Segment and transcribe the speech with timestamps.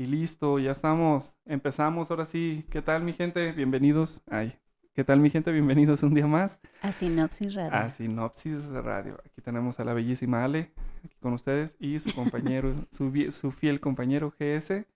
[0.00, 1.34] Y listo, ya estamos.
[1.44, 2.64] Empezamos ahora sí.
[2.70, 3.50] ¿Qué tal, mi gente?
[3.50, 4.22] Bienvenidos.
[4.30, 4.56] Ay,
[4.94, 5.50] ¿qué tal, mi gente?
[5.50, 7.74] Bienvenidos un día más A Sinopsis Radio.
[7.74, 9.18] a Sinopsis Radio.
[9.26, 10.70] Aquí tenemos a la bellísima Ale,
[11.04, 14.86] aquí con ustedes, y su compañero, su, su fiel compañero GS.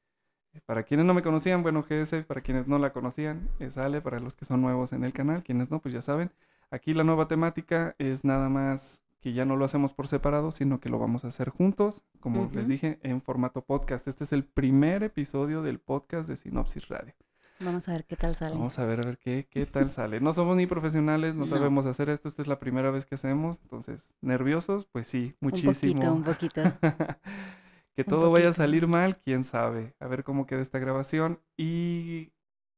[0.67, 4.21] Para quienes no me conocían, bueno, GS, para quienes no la conocían, es Ale, para
[4.21, 6.31] los que son nuevos en el canal, quienes no, pues ya saben.
[6.71, 10.81] Aquí la nueva temática es nada más que ya no lo hacemos por separado, sino
[10.81, 14.09] que lo vamos a hacer juntos, como les dije, en formato podcast.
[14.09, 17.15] Este es el primer episodio del podcast de Sinopsis Radio.
[17.61, 18.55] Vamos a ver qué tal sale.
[18.57, 20.21] Vamos a ver, a ver qué, qué tal sale.
[20.21, 21.47] No somos ni profesionales, no, No.
[21.47, 22.27] sabemos hacer esto.
[22.27, 23.61] Esta es la primera vez que hacemos.
[23.63, 24.87] Entonces, ¿nerviosos?
[24.87, 25.93] Pues sí, Un muchísimo.
[26.01, 26.63] poquito, un poquito.
[27.95, 29.95] que un todo vaya a salir mal, quién sabe.
[30.01, 31.39] A ver cómo queda esta grabación.
[31.57, 32.33] Y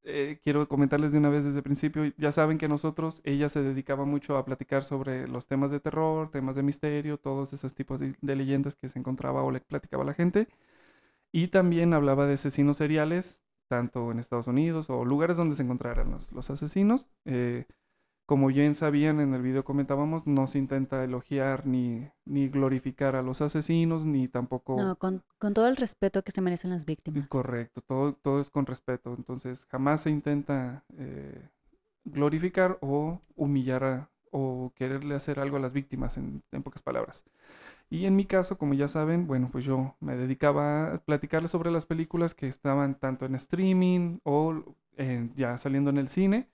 [0.05, 2.13] eh, quiero comentarles de una vez desde el principio.
[2.19, 6.31] Ya saben que nosotros, ella se dedicaba mucho a platicar sobre los temas de terror,
[6.31, 10.07] temas de misterio, todos esos tipos de, leyendas que se encontraba o le platicaba a
[10.07, 10.49] la gente.
[11.33, 16.11] Y también hablaba de asesinos seriales, tanto en Estados Unidos o lugares donde se encontraran
[16.11, 17.09] los, los asesinos.
[17.25, 17.67] Eh,
[18.27, 23.23] como bien sabían, en el video comentábamos, no se intenta elogiar ni, ni glorificar a
[23.23, 24.77] los asesinos, ni tampoco...
[24.83, 27.29] No, con, con todo el respeto que se merecen las víctimas.
[27.29, 29.15] Correcto, todo, todo es con respeto.
[29.17, 31.49] Entonces, jamás se intenta eh,
[32.05, 37.25] glorificar o humillar a- o quererle hacer algo a las víctimas, en, en pocas palabras.
[37.91, 41.71] Y en mi caso, como ya saben, bueno, pues yo me dedicaba a platicarles sobre
[41.73, 46.51] las películas que estaban tanto en streaming o en- ya saliendo en el cine.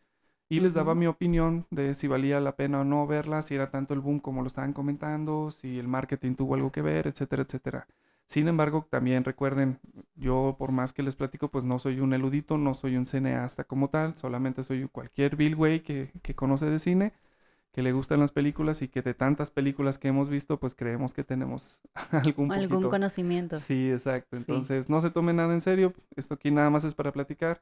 [0.51, 3.71] Y les daba mi opinión de si valía la pena o no verlas, si era
[3.71, 7.43] tanto el boom como lo estaban comentando, si el marketing tuvo algo que ver, etcétera,
[7.45, 7.87] etcétera.
[8.27, 9.79] Sin embargo, también recuerden,
[10.17, 13.65] yo por más que les platico, pues no soy un eludito, no soy un cineasta
[13.65, 17.13] como tal, solamente soy cualquier Bill Way que, que conoce de cine,
[17.73, 21.15] que le gustan las películas y que de tantas películas que hemos visto, pues creemos
[21.15, 21.79] que tenemos
[22.11, 22.91] algún Algún poquito.
[22.91, 23.57] conocimiento.
[23.59, 24.37] Sí, exacto.
[24.37, 24.45] Sí.
[24.49, 25.93] Entonces, no se tomen nada en serio.
[26.17, 27.61] Esto aquí nada más es para platicar.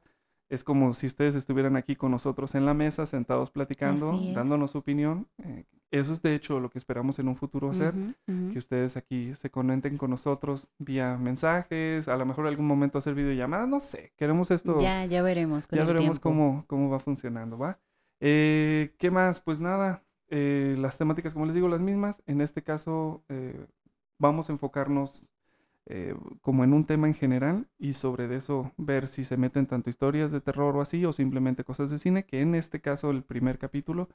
[0.49, 4.79] Es como si ustedes estuvieran aquí con nosotros en la mesa, sentados platicando, dándonos su
[4.79, 5.27] opinión.
[5.43, 7.93] Eh, eso es de hecho lo que esperamos en un futuro hacer
[8.25, 13.13] que ustedes aquí se conecten con nosotros vía mensajes, a lo mejor algún momento hacer
[13.13, 16.29] videollamadas, no sé, queremos esto, ya, Ya, ya veremos con el veremos tiempo.
[16.29, 17.79] cómo, cómo va funcionando, ¿va?
[18.19, 19.39] Eh, ¿Qué más?
[19.39, 22.21] Pues nada, eh, las temáticas, como les digo, las mismas.
[22.25, 23.23] En este caso,
[24.19, 25.27] vamos a enfocarnos
[25.89, 29.65] eh, como en un tema en general y sobre de eso ver si se meten
[29.67, 33.11] tanto historias de terror o así o simplemente cosas de cine, que en este caso
[33.11, 34.09] el primer capítulo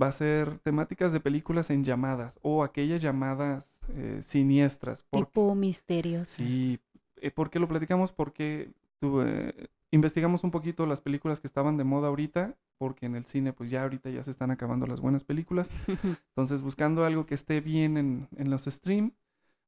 [0.00, 5.04] va a ser temáticas de películas en llamadas o aquellas llamadas eh, siniestras.
[5.10, 6.28] Porque, Tipo misterios.
[6.28, 6.80] sí,
[7.16, 8.12] eh, ¿por qué lo platicamos?
[8.12, 13.24] Porque tuve- investigamos un poquito las películas que estaban de moda ahorita, porque en el
[13.26, 15.70] cine pues ya ahorita ya se están acabando las buenas películas.
[16.30, 19.12] Entonces, buscando algo que esté bien en, en los stream,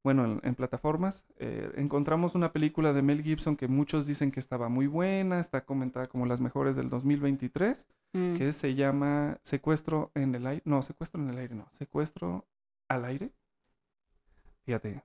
[0.07, 4.39] bueno, en, en plataformas, eh, encontramos una película de Mel Gibson que muchos dicen que
[4.39, 10.11] estaba muy buena, está comentada como las mejores del 2023, Mm, que se llama Secuestro
[10.15, 10.63] en el aire.
[10.65, 11.69] No, Secuestro en el aire, no.
[11.73, 12.47] Secuestro
[12.89, 13.31] al aire.
[14.65, 15.03] Fíjate.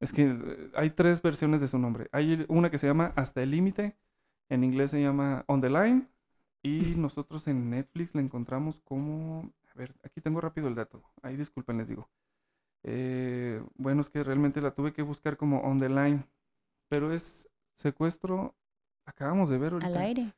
[0.00, 2.08] Es que eh, hay tres versiones de su nombre.
[2.12, 3.96] Hay una que se llama Hasta el límite.
[4.48, 6.08] En inglés se llama On the Line.
[6.62, 9.52] Y nosotros en Netflix la encontramos como...
[9.72, 11.02] A ver, aquí tengo rápido el dato.
[11.22, 12.08] Ahí disculpen, les digo.
[12.86, 16.24] Eh, bueno, es que realmente la tuve que buscar como On the Line.
[16.88, 18.54] Pero es secuestro...
[19.04, 19.88] Acabamos de ver ahorita.
[19.88, 20.32] Al aire.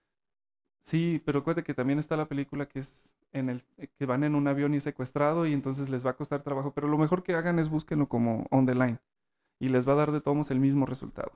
[0.82, 3.62] Sí, pero acuérdate que también está la película que es en el
[3.98, 6.72] que van en un avión y es secuestrado y entonces les va a costar trabajo,
[6.72, 8.98] pero lo mejor que hagan es búsquenlo como on the line
[9.58, 11.32] y les va a dar de todos el mismo resultado.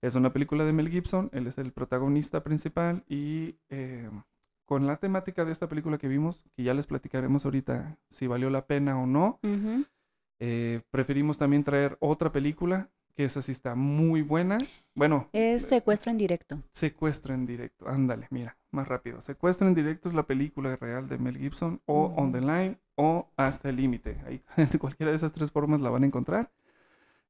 [0.00, 4.10] Es una película de Mel Gibson, él es el protagonista principal y eh,
[4.64, 8.50] con la temática de esta película que vimos, que ya les platicaremos ahorita si valió
[8.50, 9.38] la pena o no.
[10.40, 14.58] Eh, preferimos también traer otra película que esa sí está muy buena.
[14.94, 16.60] Bueno, Es secuestro en directo.
[16.72, 19.20] Secuestro en directo, ándale, mira, más rápido.
[19.20, 22.40] Secuestro en directo es la película real de Mel Gibson, o On the.
[22.40, 24.20] Line, o Hasta el Límite.
[24.26, 24.42] Ahí,
[24.80, 26.50] cualquiera de esas tres formas la van a encontrar.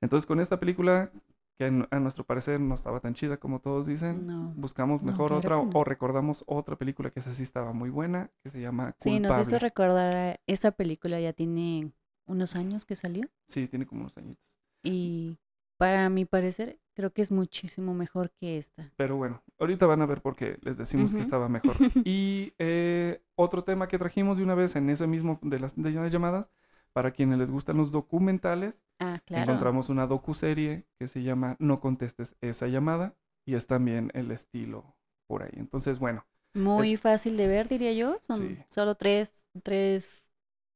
[0.00, 1.10] Entonces, con esta película,
[1.58, 4.52] que a nuestro parecer no estaba tan chida como todos dicen, No.
[4.56, 5.78] buscamos No, mejor claro otra, no.
[5.78, 9.28] o recordamos otra película que esa sí estaba muy buena, que se llama Sí, nos
[9.32, 9.42] Culpable.
[9.42, 11.92] hizo recordar, esa película ya tiene
[12.26, 14.58] unos años que salió Sí, tiene como unos añitos.
[14.82, 15.36] y
[15.76, 18.92] para mi parecer creo que es muchísimo mejor que esta.
[18.96, 21.22] Pero bueno, ahorita van a ver por qué les decimos que Ujú.
[21.22, 21.76] estaba mejor.
[22.06, 25.90] Y eh, otro tema que trajimos de una vez en ese mismo de las, de
[25.90, 26.50] las llamadas,
[26.92, 29.42] para quienes les gustan los documentales, Ah, claro.
[29.42, 34.94] encontramos una docuserie que se llama No contestes esa llamada y es también el estilo
[35.26, 35.50] por ahí.
[35.54, 36.24] Entonces, bueno,
[36.54, 38.16] Muy fácil de ver, diría yo.
[38.20, 38.58] Son Sí.
[38.68, 40.23] solo tres, tres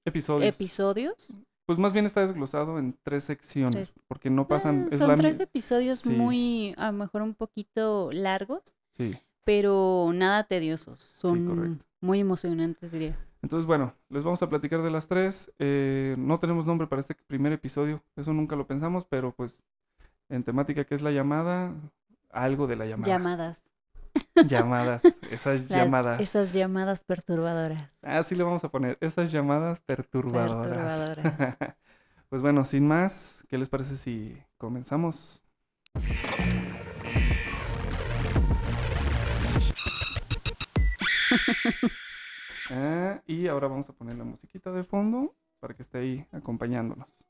[0.08, 0.54] episodios.
[0.54, 1.38] episodios
[1.68, 4.04] pues más bien está desglosado en tres secciones, Tres.
[4.08, 4.84] porque no pasan...
[4.84, 6.08] Ah, es son tres episodios sí.
[6.08, 9.18] muy, a lo mejor un poquito largos, Sí.
[9.44, 10.98] pero nada tediosos.
[10.98, 13.18] Son muy emocionantes, diría.
[13.42, 15.52] Entonces, bueno, les vamos a platicar de las tres.
[15.58, 19.62] Eh, no tenemos nombre para este primer episodio, eso nunca lo pensamos, pero pues
[20.30, 21.74] en temática que es la llamada,
[22.30, 23.12] algo de la llamada.
[23.12, 23.62] Llamadas.
[24.46, 26.20] Llamadas, esas Las- llamadas.
[26.20, 27.98] Esas llamadas perturbadoras.
[28.02, 30.66] Así le vamos a poner, esas llamadas perturbadoras.
[30.66, 31.56] Perturbadoras.
[32.28, 35.42] pues bueno, sin más, ¿qué les parece si comenzamos?
[42.70, 47.26] Ah, y ahora vamos a poner la musiquita de fondo para que esté ahí acompañándonos.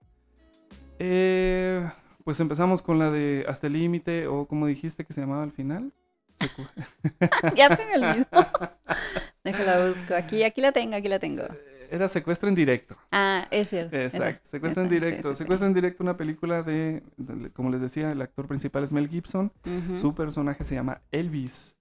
[0.99, 1.88] Eh,
[2.25, 5.52] pues empezamos con la de Hasta el Límite o como dijiste que se llamaba al
[5.52, 5.93] final.
[7.56, 8.26] Ya se me olvidó.
[9.44, 10.14] Déjala busco.
[10.14, 11.44] Aquí, aquí la tengo, aquí la tengo.
[11.90, 12.96] Era Secuestro en directo.
[13.11, 13.96] Ah, es cierto.
[13.96, 15.29] Exacto, Secuestro en esa, directo.
[15.29, 15.38] sí, sí.
[15.38, 19.08] Secuestro en directo, una película de, de- como les decía, el actor principal es Mel
[19.08, 19.52] Gibson.
[19.96, 21.79] Su personaje se llama Elvis.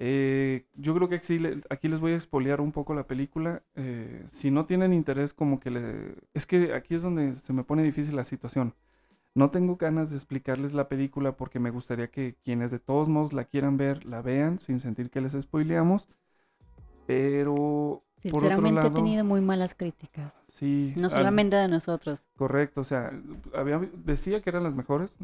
[0.00, 1.16] Eh, yo creo que
[1.70, 3.62] aquí les voy a expoliar un poco la película.
[3.74, 6.14] Eh, si no tienen interés, como que le...
[6.34, 8.74] Es que aquí es donde se me pone difícil la situación.
[9.34, 13.32] No tengo ganas de explicarles la película porque me gustaría que quienes de todos modos
[13.32, 16.08] la quieran ver, la vean sin sentir que les spoileamos.
[17.06, 17.54] Pero...
[17.54, 20.34] por otro Sinceramente he tenido muy malas críticas.
[20.48, 20.92] Sí.
[20.96, 22.24] No al- solamente de nosotros.
[22.36, 23.12] Correcto, o sea,
[23.54, 25.16] había, decía que eran las mejores,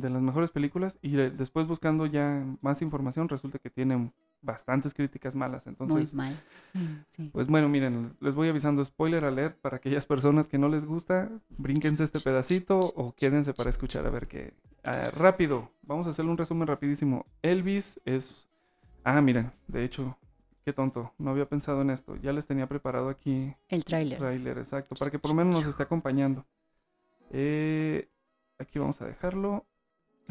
[0.00, 4.92] de las mejores películas, y de- después buscando ya más información resulta que tienen bastantes
[4.94, 5.66] críticas malas.
[5.66, 6.36] Entonces, muy mal.
[6.72, 7.30] Sí, sí.
[7.32, 11.30] pues bueno, miren, les voy avisando spoiler alert para aquellas personas que no les gusta,
[11.58, 14.54] brínquense este pedacito o quédense para escuchar a ver qué.
[14.84, 17.24] Ah, rápido, vamos a hacerle un resumen rapidísimo.
[17.42, 18.48] Elvis es...
[19.04, 20.16] Ah, miren, de hecho,
[20.64, 22.16] qué tonto, no había pensado en esto.
[22.16, 24.18] Ya les tenía preparado aquí El tráiler.
[24.18, 26.44] Trailer, exacto, para que por lo menos nos esté acompañando.
[27.30, 28.08] Eh,
[28.58, 29.64] aquí vamos a dejarlo.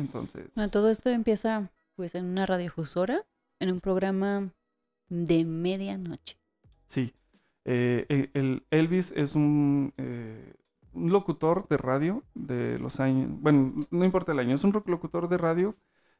[0.01, 0.49] Entonces.
[0.55, 3.23] Bueno, todo esto empieza pues en una radiofusora,
[3.59, 4.49] en un programa
[5.09, 6.37] de medianoche.
[6.85, 7.13] Sí.
[7.65, 10.53] Eh, eh, el Elvis es un, eh,
[10.93, 13.29] un locutor de radio de los años.
[13.39, 15.75] Bueno, no importa el año, es un locutor de radio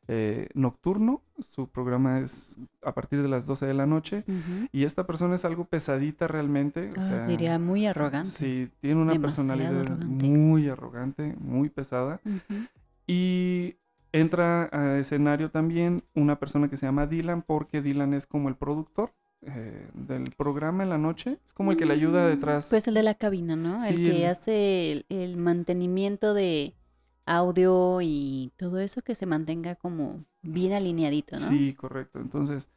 [0.07, 1.21] eh, nocturno.
[1.39, 4.23] Su programa es a partir de las 12 de la noche.
[4.27, 4.67] Ujú.
[4.71, 6.91] Y esta persona es algo pesadita realmente.
[6.91, 8.29] o Ah, sea, diría muy arrogante.
[8.29, 10.25] Sí, tiene una Demasiado personalidad arrogante.
[10.27, 12.19] muy arrogante, muy pesada.
[12.25, 12.65] Ujú.
[13.07, 13.75] Y
[14.13, 18.55] entra a escenario también una persona que se llama Dylan, porque Dylan es como el
[18.55, 19.11] productor
[19.43, 21.37] eh, del programa en la noche.
[21.45, 22.67] Es como el que le ayuda Mm, detrás.
[22.69, 23.83] Pues el de la cabina, ¿no?
[23.83, 26.73] el que el- hace el, el mantenimiento de
[27.25, 31.47] audio y todo eso que se mantenga como bien alineadito, ¿no?
[31.47, 32.19] Sí, correcto.
[32.19, 32.69] Entonces,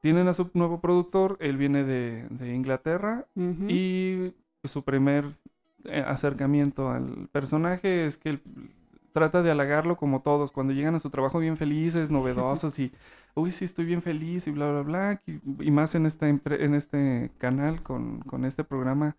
[0.00, 3.26] tienen a su nuevo productor, él viene de, de Inglaterra
[3.68, 4.32] y
[4.64, 5.24] su primer
[5.84, 8.42] eh, acercamiento al personaje es que él
[9.12, 12.92] trata de halagarlo como todos, cuando llegan a su trabajo bien felices, novedosos y,
[13.34, 16.74] uy, sí, estoy bien feliz y bla, bla, bla, y, y más en, esta, en
[16.74, 19.16] este canal con, con este programa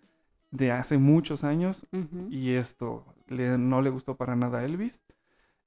[0.52, 1.88] de hace muchos años
[2.30, 5.04] y esto le- no le gustó para nada a Elvis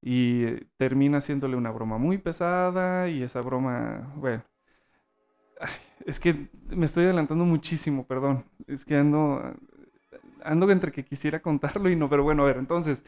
[0.03, 4.45] y eh, termina haciéndole una broma muy pesada y esa broma, bueno,
[5.61, 5.71] ay,
[6.07, 9.43] es que me estoy adelantando muchísimo, perdón, es que ando,
[10.45, 13.05] ando entre que quisiera contarlo y no, pero bueno, a ver, entonces,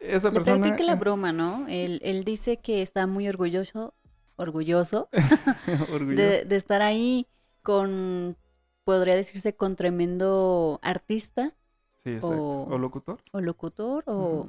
[0.00, 0.60] esta Le persona...
[0.60, 1.66] practica la eh, broma, ¿no?
[1.68, 3.94] Él, él dice que está muy orgulloso,
[4.36, 5.08] orgulloso
[5.92, 6.22] orgulloso.
[6.22, 7.26] de, de estar ahí
[7.62, 8.36] con,
[8.84, 11.54] podría decirse, con tremendo artista
[11.96, 12.36] Sí, exacto.
[12.42, 13.18] o- O locutor.
[13.32, 14.48] o locutor o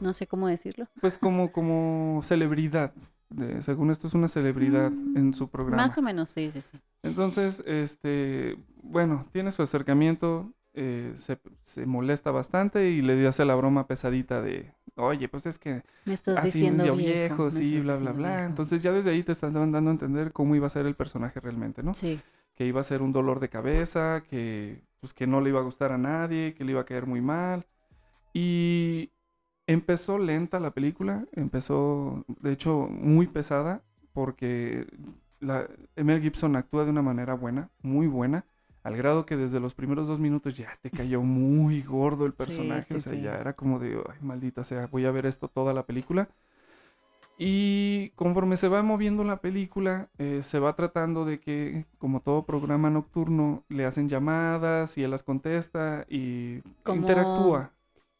[0.00, 0.88] no sé cómo decirlo.
[1.00, 2.92] Pues como, como celebridad.
[3.30, 5.82] de- según esto es una celebridad Mm, en su programa.
[5.84, 6.78] Más o menos, sí, sí, sí.
[7.02, 13.54] Entonces, este, bueno, tiene su acercamiento, eh, se, se molesta bastante y le hace la
[13.54, 16.96] broma pesadita de, oye, pues es que Me estás así diciendo viejo.
[16.96, 18.28] viejo, sí, bla, bla, bla.
[18.28, 18.48] viejo.
[18.48, 21.40] Entonces ya desde ahí te están dando a entender cómo iba a ser el personaje
[21.40, 21.94] realmente, ¿no?
[21.94, 22.20] Sí.
[22.54, 25.64] Que iba a ser un dolor de cabeza, que pues que no le iba a
[25.64, 27.66] gustar a nadie, que le iba a caer muy mal.
[28.32, 29.10] Y
[29.66, 34.86] empezó lenta la película, empezó, de hecho, muy pesada, porque
[35.40, 38.44] la, Mel Gibson actúa de una manera buena, muy buena,
[38.84, 42.38] al grado que desde los primeros dos minutos ya te cayó muy gordo el Sí,
[42.38, 43.22] personaje, sí, o sea, sí.
[43.22, 46.28] ya era como de, ay, maldita sea, voy a ver esto toda la película.
[47.36, 52.44] Y conforme se va moviendo la película, eh, se va tratando de que, como todo
[52.46, 57.72] programa nocturno, le hacen llamadas y él las contesta y Como- interactúa.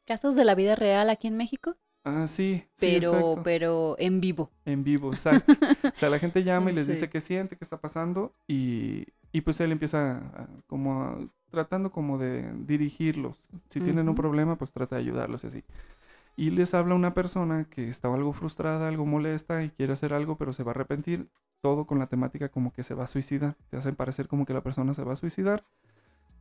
[0.04, 3.40] Casos de la vida real aquí en México, Ah, sí, sí, pero, exacto.
[3.44, 4.50] pero en vivo.
[4.66, 5.52] En vivo, exacto.
[5.84, 6.92] O sea, la gente llama y les Sí.
[6.92, 11.18] dice qué siente, qué está pasando y, y pues él empieza a- como a
[11.50, 13.36] tratando como de dirigirlos.
[13.68, 15.64] Si tienen un problema, pues trata de ayudarlos y así.
[16.36, 20.36] Y les habla una persona que estaba algo frustrada, algo molesta y quiere hacer algo,
[20.36, 21.28] pero se va a arrepentir.
[21.60, 23.56] Todo con la temática como que se va a suicidar.
[23.70, 25.64] Te hacen parecer como que la persona se va a suicidar.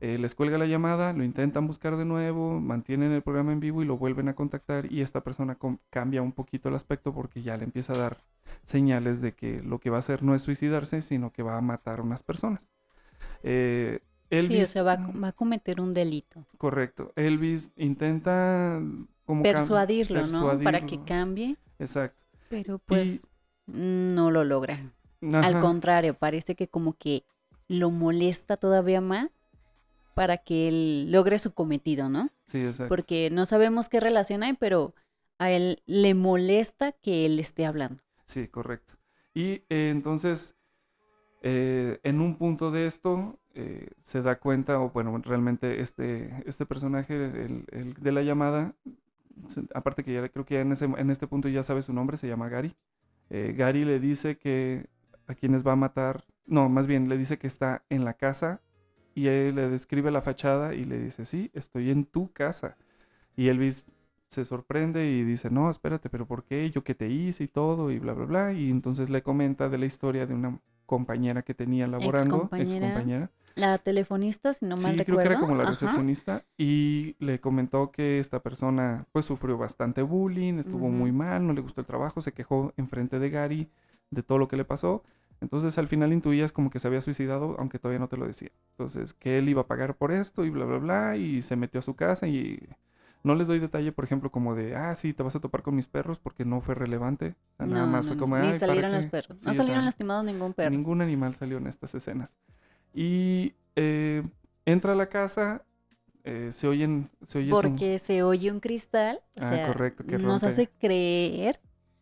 [0.02, 3.82] Eh, les cuelga la llamada, lo intentan buscar de nuevo, mantienen el programa en vivo
[3.82, 5.58] y lo vuelven a contactar y esta persona
[5.90, 8.18] cambia un poquito el aspecto porque ya le empieza a dar
[8.64, 11.62] señales de que lo que va a hacer no es suicidarse, sino que va a
[11.62, 12.70] matar a unas personas.
[13.44, 14.00] Eh,
[14.32, 16.44] Sí, o Elvis, sea, va, a co- va a cometer un delito.
[16.58, 17.14] correcto.
[17.16, 18.82] Elvis intenta
[19.26, 20.60] como Persuadirlo, ¿no?
[20.64, 22.18] Para que cambie, Exacto.
[22.50, 23.28] pero pues
[23.68, 24.92] no lo logra.
[25.32, 27.26] Al contrario, parece que como que
[27.68, 29.30] lo molesta todavía más
[30.16, 32.30] para que él logre su cometido, ¿no?
[32.46, 32.90] Sí, exacto.
[32.90, 34.96] Porque no sabemos qué relación hay, pero
[35.38, 38.02] a él le molesta que él esté hablando.
[38.26, 38.94] Sí, correcto.
[39.34, 40.56] Y eh, entonces,
[41.44, 46.66] eh, en un punto de esto, eh, se da cuenta, o bueno, realmente este, este
[46.66, 48.74] personaje, el, el de la llamada,
[49.74, 52.18] aparte que ya creo que ya en, ese, en este punto ya sabe su nombre,
[52.18, 52.74] se llama Gary.
[53.30, 54.88] Eh, Gary le dice que
[55.28, 58.62] a quienes va a matar, no, más bien le dice que está en la casa
[59.14, 62.78] y él le describe la fachada y le dice, sí, estoy en tu casa.
[63.36, 63.86] Y Elvis
[64.30, 66.70] se sorprende y dice, no, espérate, pero ¿por qué?
[66.72, 68.54] Yo qué te hice y todo y bla, bla, bla.
[68.54, 70.60] Y entonces le comenta de la historia de una
[70.94, 73.32] compañera que tenía laborando, ex compañera.
[73.56, 75.04] La telefonista, si no mal sí, recuerdo.
[75.06, 79.58] creo que era como la ajá, recepcionista y le comentó que esta persona pues sufrió
[79.58, 83.70] bastante bullying, estuvo muy mal, no le gustó el trabajo, se quejó enfrente de Gary
[84.12, 85.04] de todo lo que le pasó.
[85.42, 88.52] Entonces al final intuías como que se había suicidado, aunque todavía no te lo decía.
[88.72, 91.80] Entonces que él iba a pagar por esto y bla, bla, bla, y se metió
[91.80, 92.60] a su casa y
[93.24, 95.76] no les doy detalle, por ejemplo, como de, ah, sí, te vas a topar con
[95.76, 97.36] mis perros porque no fue relevante.
[97.54, 99.10] O sea, nada No, más no, fue no, como, Ni "Ay, ¿para salieron los qué?".
[99.10, 99.38] perros.
[99.40, 100.72] Sí, No o salieron sea, lastimados ningún perro.
[100.72, 102.38] Ningún animal salió en estas escenas.
[102.94, 104.24] Y eh,
[104.66, 105.64] entra a la casa,
[106.26, 110.18] eh, se oyen, se oye Porque se oye un cristal, o Ah, sea, correcto, que
[110.18, 111.60] nos hace creer,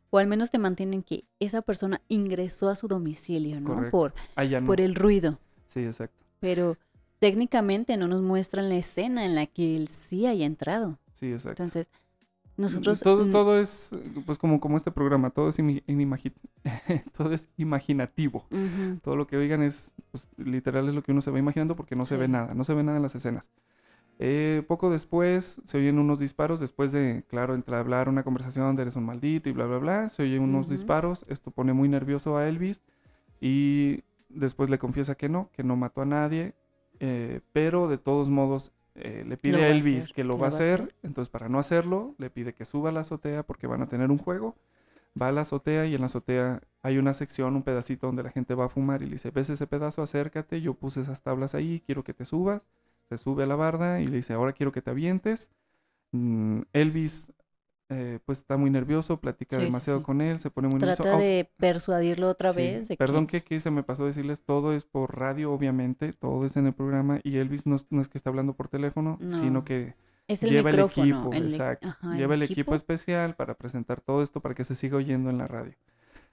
[0.10, 3.70] o al menos te mantienen que esa persona ingresó a su domicilio, ¿no?
[3.75, 3.92] Correcto.
[3.92, 4.68] Por, Ah, ya no.
[4.68, 5.40] por el ruido.
[5.68, 6.25] Sí, exacto.
[6.40, 6.78] Pero
[7.20, 10.98] técnicamente no nos muestran la escena en la que él sí haya entrado.
[11.22, 11.62] Sí, exacto.
[11.62, 11.88] Entonces,
[12.58, 13.00] nosotros...
[13.01, 15.58] todo, mm, todo es, pues como, como este programa, todo es,
[17.18, 18.48] todo es imaginativo.
[19.04, 21.96] Todo lo que oigan es, pues, literal es lo que uno se va imaginando porque
[21.96, 23.51] no se ve nada, no se ve nada en las escenas.
[24.18, 28.96] Eh, poco después se oyen unos disparos, después de, claro, entablar una conversación de eres
[28.96, 32.48] un maldito y bla, bla, bla, se oyen unos disparos, esto pone muy nervioso a
[32.48, 32.84] Elvis
[33.40, 36.56] y después le confiesa que no, que no mató a nadie,
[37.00, 40.50] eh, pero de todos modos eh, le pide a Elvis hacer, que lo va a
[40.50, 43.88] hacer, entonces para no hacerlo le pide que suba a la azotea porque van a
[43.88, 44.55] tener un juego,
[45.20, 48.31] va a la azotea y en la azotea hay una sección, un pedacito donde la
[48.31, 51.55] gente va a fumar y le dice, ves ese pedazo, acércate, yo puse esas tablas
[51.55, 52.62] ahí, quiero que te subas,
[53.10, 55.51] se sube a la barda y le dice, ahora quiero que te avientes.
[56.12, 57.31] Mm, Elvis
[57.91, 60.05] eh, pues está muy nervioso, platica Sí, demasiado sí.
[60.05, 61.03] con él, se pone muy nervioso.
[61.03, 63.60] Trata Oh, de persuadirlo otra sí, vez de Perdón que...
[63.60, 67.38] se me pasó decirles, todo es por radio, obviamente, todo es en el programa y
[67.38, 69.63] Elvis no, es- no es que está hablando por teléfono, sino No.
[69.65, 69.93] que
[70.27, 71.89] Es el lleva el equipo, el exacto.
[71.89, 75.38] ajá, lleva el equipo especial para presentar todo esto para que se siga oyendo en
[75.38, 75.74] la radio.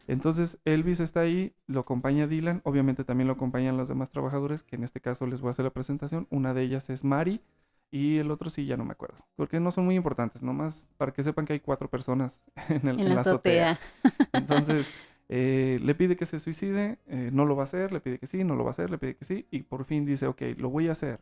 [0.07, 4.77] Entonces Elvis está ahí, lo acompaña Dylan, obviamente también lo acompañan los demás trabajadores, que
[4.77, 6.27] en este caso les voy a hacer la presentación.
[6.31, 7.43] Una de ellas es Mari
[7.91, 11.13] y el otro sí ya no me acuerdo, porque no son muy importantes, nomás para
[11.13, 13.79] que sepan que hay cuatro personas en, el, En la azotea.
[14.33, 14.93] Entonces
[15.29, 18.27] eh, le pide que se suicide, eh, no lo va a hacer, le pide que
[18.27, 20.43] sí, no lo va a hacer, le pide que sí, y por fin dice, ok,
[20.57, 21.21] lo voy a hacer.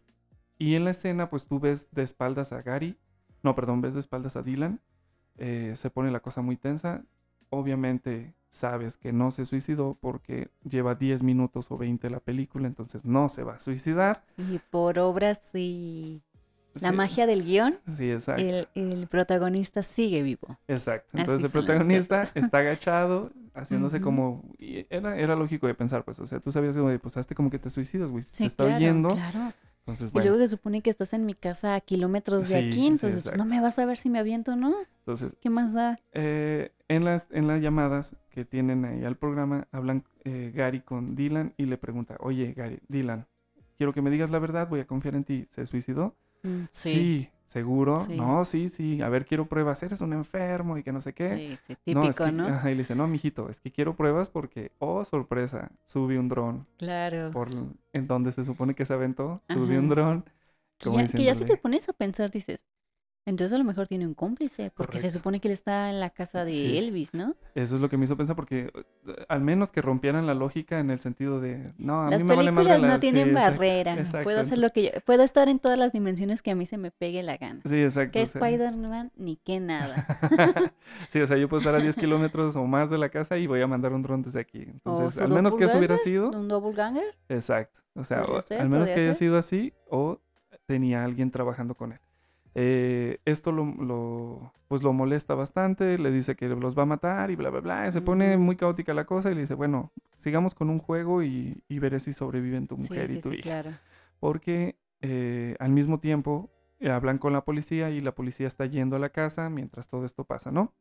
[0.58, 2.96] Y en la escena, pues tú ves de espaldas a Gary,
[3.42, 4.80] no, perdón, ves de espaldas a Dylan,
[5.38, 7.04] eh, se pone la cosa muy tensa.
[7.50, 13.04] Obviamente sabes que no se suicidó porque lleva 10 minutos o 20 la película, entonces
[13.04, 14.24] no se va a suicidar.
[14.36, 16.22] Y por obras y
[16.80, 18.42] la Sí, magia del guion, Sí, exacto.
[18.42, 20.58] el, el protagonista sigue vivo.
[20.68, 21.10] Exacto.
[21.12, 24.42] Así Entonces el protagonista está agachado, haciéndose como...
[24.58, 27.50] y era, era lógico de pensar, pues, o sea, tú sabías de, pues, hazte como
[27.50, 28.22] que te suicidas, güey.
[28.22, 29.08] si te Sí, está claro, oyendo.
[29.10, 29.52] claro.
[29.80, 32.66] Entonces, Y bueno, luego se supone que estás en mi casa a kilómetros de Sí,
[32.66, 34.74] aquí, sí, entonces pues, no me vas a ver si me aviento o no.
[34.98, 36.00] entonces ¿Qué más da?
[36.12, 41.14] eh, en, las, en las llamadas que tienen ahí al programa, hablan eh, Gary con
[41.14, 43.26] Dylan y le pregunta, oye, Gary, Dylan,
[43.78, 45.46] quiero que me digas la verdad, voy a confiar en ti.
[45.50, 46.16] ¿Se suicidó?
[46.42, 47.30] Mm, Sí.
[47.48, 47.96] ¿Seguro?
[48.04, 48.16] Sí.
[48.18, 49.00] No, sí, sí.
[49.00, 49.82] A ver, quiero pruebas.
[49.82, 51.58] Eres un enfermo y que no sé qué.
[51.64, 52.46] sí, sí, No, es típico, que- ¿no?
[52.48, 56.28] Ajá, y le dice, no, mijito, es que quiero pruebas porque, oh, sorpresa, sube un
[56.28, 57.30] dron Claro.
[57.30, 57.48] por
[57.94, 60.24] en donde se supone que se aventó, subió un dron.
[60.82, 62.66] Como ya, que ya si te pones a pensar, dices,
[63.26, 66.10] Entonces a lo mejor tiene un cómplice, porque se supone que él está en la
[66.10, 66.78] casa de Sí.
[66.78, 67.34] Elvis, ¿no?
[67.56, 70.78] Eso es lo que me hizo pensar porque eh, al menos que rompieran la lógica
[70.78, 72.78] en el sentido de, no, a Las mí me vale la...
[72.78, 73.94] no tienen sí, barrera.
[73.94, 74.90] exacto, Puedo hacer lo que yo...
[75.04, 77.60] Puedo estar en todas las dimensiones que a mí se me pegue la gana.
[77.66, 78.12] Sí, exacto.
[78.12, 80.06] Que o sea, Spider-Man ni que nada.
[81.10, 83.48] sí, o sea, yo puedo estar a 10 kilómetros o más de la casa y
[83.48, 84.62] voy a mandar un dron desde aquí.
[84.62, 86.30] Entonces, al menos que eso hubiera sido...
[86.30, 87.16] ¿Un doppelganger?
[87.28, 87.80] Exacto.
[87.96, 89.14] O sea, ser, al menos que haya ser.
[89.16, 90.20] sido así o
[90.66, 91.98] tenía alguien trabajando con él.
[92.58, 97.30] Eh, esto lo, lo- pues lo molesta bastante, le dice que los va a matar
[97.30, 97.92] y bla, bla, bla.
[97.92, 101.62] Se pone muy caótica la cosa y le dice, bueno, sigamos con un juego y,
[101.68, 103.42] y veré si sobreviven tu mujer sí, y tu sí, hija.
[103.62, 103.72] claro.
[104.20, 106.48] Porque eh, al mismo tiempo
[106.80, 110.04] eh, hablan con la policía y la policía está yendo a la casa mientras todo
[110.06, 110.72] esto pasa, ¿no?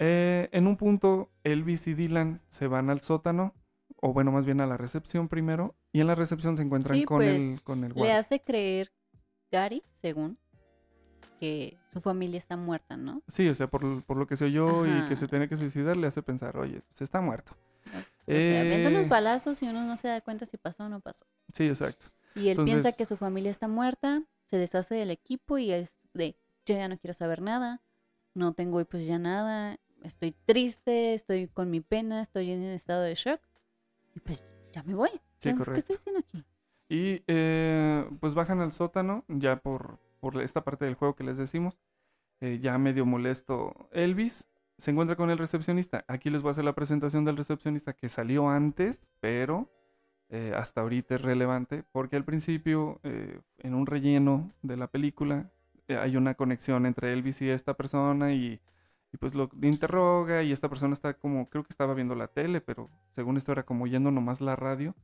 [0.00, 3.54] En un punto, Elvis y Dylan se van al sótano,
[4.02, 7.04] o bueno, más bien a la recepción primero, y en la recepción se encuentran Sí,
[7.04, 8.18] con, pues, el, con el Le guardia.
[8.18, 8.90] hace creer
[9.54, 10.36] Gary, según,
[11.38, 13.22] que su familia está muerta, ¿no?
[13.28, 15.08] Sí, o sea, por, por lo que se oyó y Ajá.
[15.08, 17.56] que se tiene que suicidar, le hace pensar, oye, se está muerto.
[18.26, 20.88] O sea, avienta unos Eh, balazos y uno no se da cuenta si pasó o
[20.88, 21.24] no pasó.
[21.52, 22.06] Sí, exacto.
[22.34, 26.00] Y él piensa Entonces- que su familia está muerta, se deshace del equipo y es
[26.14, 27.80] de, yo ya no quiero saber nada,
[28.34, 33.14] no tengo pues ya nada, estoy triste, estoy con mi pena, estoy en estado de
[33.14, 33.40] shock
[34.16, 35.10] y pues ya me voy.
[35.38, 35.78] Sí, Entonces, ¿Qué correcto.
[35.78, 36.44] estoy haciendo aquí?
[36.88, 41.38] Y eh, pues bajan al sótano, ya por, por esta parte del juego que les
[41.38, 41.78] decimos.
[42.40, 44.46] eh, ya medio molesto Elvis.
[44.78, 46.04] Se encuentra con el recepcionista.
[46.08, 49.70] Aquí les voy a hacer la presentación del recepcionista que salió antes, pero
[50.30, 53.00] eh, hasta ahorita es relevante porque al principio,
[53.58, 55.50] en un relleno de la película,
[55.88, 58.60] hay una conexión entre Elvis y esta persona y,
[59.12, 62.60] y pues lo interroga y esta persona está como, creo que estaba viendo la tele,
[62.60, 64.94] pero según esto era como oyendo nomás la radio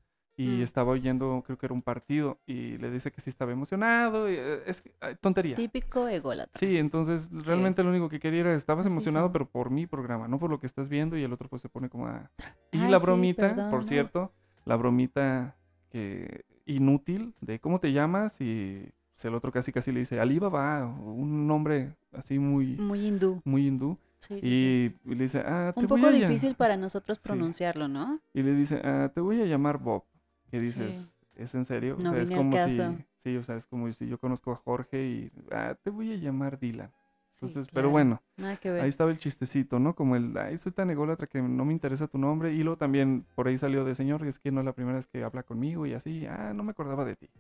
[0.42, 0.62] y Mm.
[0.62, 4.30] estaba oyendo, creo que era un partido y le dice que sí estaba emocionado.
[4.30, 4.82] y, eh, es
[5.20, 5.54] tontería.
[5.56, 6.58] Típico ególatra.
[6.58, 9.32] Sí, entonces realmente lo único que quería era, estabas Sí, emocionado, sí.
[9.34, 11.68] pero por mi programa, no por lo que estás viendo y el otro pues se
[11.68, 12.30] pone como a...
[12.72, 13.86] Y Ay, la bromita, perdón, por ¿no?
[13.86, 14.32] cierto,
[14.64, 15.56] la bromita
[15.90, 20.86] que inútil de cómo te llamas y pues, el otro casi casi le dice Alibaba,
[20.86, 23.42] un nombre así muy, Muy hindú.
[23.44, 23.98] muy hindú.
[24.20, 24.96] Sí, sí, sí.
[25.06, 26.20] Y le dice, ah, te Un voy poco a llam-".
[26.28, 28.20] difícil para nosotros pronunciarlo, ¿no?
[28.34, 30.04] Y le dice, ah, te voy a llamar Bob.
[30.50, 30.66] Que Sí.
[30.66, 31.96] dices, ¿es en serio?
[32.02, 32.80] No o sea, es como si,
[33.16, 36.16] sí, o sea, es como si yo conozco a Jorge y, ah, te voy a
[36.16, 36.90] llamar Dylan.
[37.30, 37.74] Sí, Entonces, claro.
[37.74, 38.82] pero bueno, Nada que ver.
[38.82, 39.94] ahí estaba el chistecito, ¿no?
[39.94, 42.52] Como el, ay, soy tan ególatra que no me interesa tu nombre.
[42.52, 45.06] Y luego también por ahí salió de, señor, es que no es la primera vez
[45.06, 47.30] que habla conmigo y así, ah, no me acordaba de ti.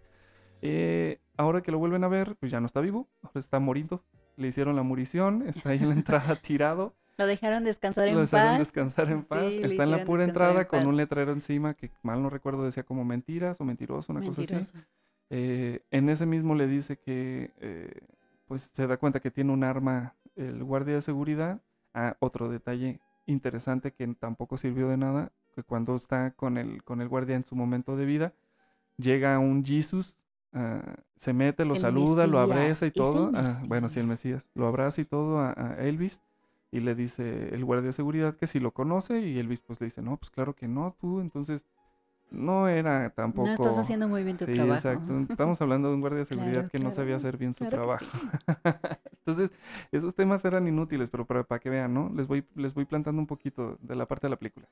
[0.62, 4.02] Eh, ahora que lo vuelven a ver, pues ya no está vivo, ahora está morido.
[4.36, 6.94] Le hicieron la murición, está ahí en la entrada tirado.
[7.20, 8.58] Lo dejaron descansar en Lo dejaron paz.
[8.58, 9.52] descansar en paz.
[9.52, 10.94] Está en la pura entrada en con un paz.
[10.96, 14.78] letrero encima que mal no recuerdo decía como mentiras o mentiroso, una cosa así.
[15.28, 17.92] Eh, en ese mismo le dice que eh,
[18.46, 21.60] pues se da cuenta que tiene un arma el guardia de seguridad.
[21.92, 27.00] Ah, otro detalle interesante que tampoco sirvió de nada, que cuando está con el, con
[27.02, 28.32] el guardia en su momento de vida,
[28.96, 33.30] llega un Jesus, ah, se mete, lo El saluda, lo abraza y todo.
[33.34, 34.38] Ah, bueno, sí, el Mesías.
[34.38, 34.50] Mesías.
[34.54, 36.22] Lo abraza y todo a, a Elvis
[36.72, 39.86] y le dice el guardia de seguridad que si lo conoce y Elvis pues le
[39.86, 41.66] dice, no, pues claro que no, tú, entonces
[42.30, 43.48] no era tampoco...
[43.48, 44.74] No estás haciendo muy bien tu Sí, trabajo.
[44.74, 45.18] exacto.
[45.28, 47.76] Estamos hablando de un guardia de Claro, seguridad que no sabía hacer bien su Claro
[47.76, 48.04] trabajo.
[48.04, 48.18] sí.
[49.26, 49.50] Entonces,
[49.90, 52.10] esos temas eran inútiles, pero para, para que vean, ¿no?
[52.14, 54.68] Les voy, les voy plantando un poquito de la parte de la película.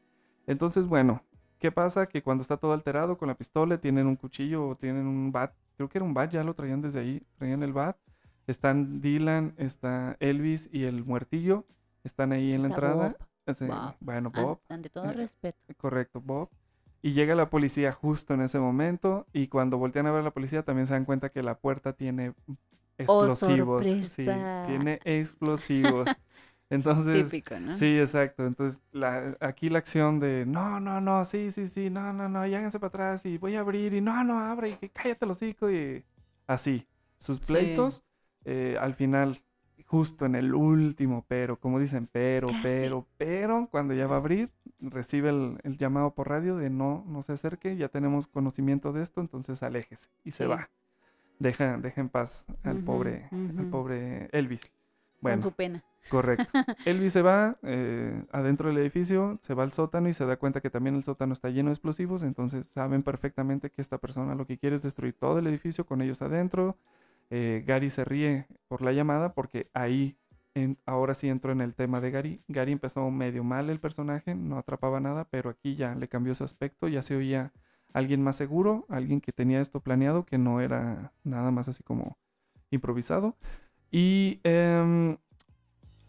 [0.47, 1.23] Entonces, bueno,
[1.59, 2.07] ¿qué pasa?
[2.07, 5.53] Que cuando está todo alterado con la pistola, tienen un cuchillo o tienen un bat,
[5.77, 7.97] creo que era un bat, ya lo traían desde ahí, traían el bat.
[8.47, 11.67] Están Dylan, está Elvis y el muertillo,
[12.05, 13.09] están ahí en la Está entrada.
[13.09, 13.29] Bob.
[13.47, 13.95] Ese- Bob.
[14.01, 14.61] Bueno, An- Bob.
[14.69, 15.59] Ante todo eh, respeto.
[15.77, 16.49] Correcto, Bob.
[17.03, 20.31] Y llega la policía justo en ese momento y cuando voltean a ver a la
[20.33, 22.35] policía también se dan cuenta que la puerta tiene
[22.99, 23.83] explosivos.
[23.83, 24.63] sí, Oh, sorpresa.
[24.67, 26.09] tiene explosivos.
[26.71, 27.75] Entonces, Típico, ¿no?
[27.75, 28.45] sí, exacto.
[28.47, 32.47] Entonces, la, aquí la acción de, no, no, no, sí, sí, sí, no, no, no,
[32.47, 35.25] y háganse para atrás y voy a abrir y no, no, abre y que cállate
[35.25, 36.05] el hocico y
[36.47, 36.87] así.
[37.19, 37.47] Sus Sí.
[37.47, 38.05] pleitos,
[38.45, 39.41] eh, al final,
[39.89, 42.61] justo en el último, pero, como dicen, pero, Casi.
[42.63, 47.05] pero, pero, cuando ya va a abrir, recibe el, el llamado por radio de no,
[47.09, 50.69] no se acerque, ya tenemos conocimiento de esto, entonces aléjese y se va.
[51.39, 54.73] Deja, deja en paz al pobre, al pobre Elvis.
[55.21, 55.83] Bueno, Con su pena.
[56.11, 56.47] correcto.
[56.85, 60.61] Elvis se va eh, adentro del edificio, se va al sótano y se da cuenta
[60.61, 64.47] que también el sótano está lleno de explosivos, entonces saben perfectamente que esta persona lo
[64.47, 66.77] que quiere es destruir todo el edificio con ellos adentro.
[67.31, 70.17] Eh, Gary se ríe por la llamada porque ahí,
[70.55, 72.43] en- ahora sí entro en el tema de Gary.
[72.49, 76.45] Gary empezó medio mal el personaje, no atrapaba nada, pero aquí ya le cambió su
[76.45, 77.53] aspecto, ya se oía
[77.93, 82.19] alguien más seguro, alguien que tenía esto planeado, que no era nada más así como
[82.71, 83.37] improvisado.
[83.91, 85.17] Y em,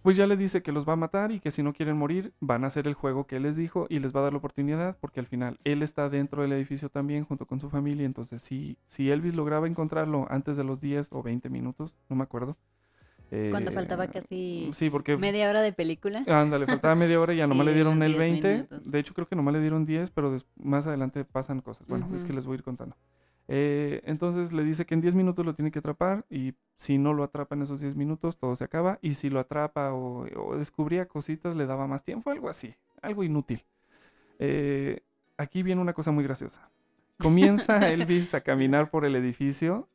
[0.02, 2.34] pues ya le dice que los va a matar y que si no quieren morir
[2.40, 4.38] van a hacer el juego que él les dijo y les va a dar la
[4.40, 8.06] oportunidad porque al final él está dentro del edificio también junto con su familia.
[8.06, 12.24] Entonces si, si Elvis lograba encontrarlo antes de los 10 o 20 minutos, no me
[12.24, 12.56] acuerdo.
[13.52, 16.24] Cuando eh, faltaba casi Sí, porque media hora de película.
[16.28, 18.54] Ándale, faltaba media hora y ya nomás le Y dieron los el 10 20.
[18.54, 18.92] minutos.
[18.92, 21.88] De hecho, creo que nomás le dieron 10, pero más adelante pasan cosas.
[21.88, 22.96] Bueno, es que les voy a ir contando.
[23.52, 27.14] Eh, entonces le dice que en 10 minutos lo tiene que atrapar y si no
[27.14, 29.00] lo atrapa en esos 10 minutos, todo se acaba.
[29.02, 33.24] Y si lo atrapa o, o descubría cositas, le daba más tiempo, algo así, algo
[33.24, 33.64] inútil.
[34.38, 35.02] Eh,
[35.38, 36.70] aquí viene una cosa muy graciosa.
[37.18, 39.90] Comienza Elvis a caminar por el edificio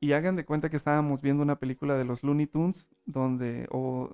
[0.00, 4.10] y hagan de cuenta que estábamos viendo una película de los Looney Tunes, donde, o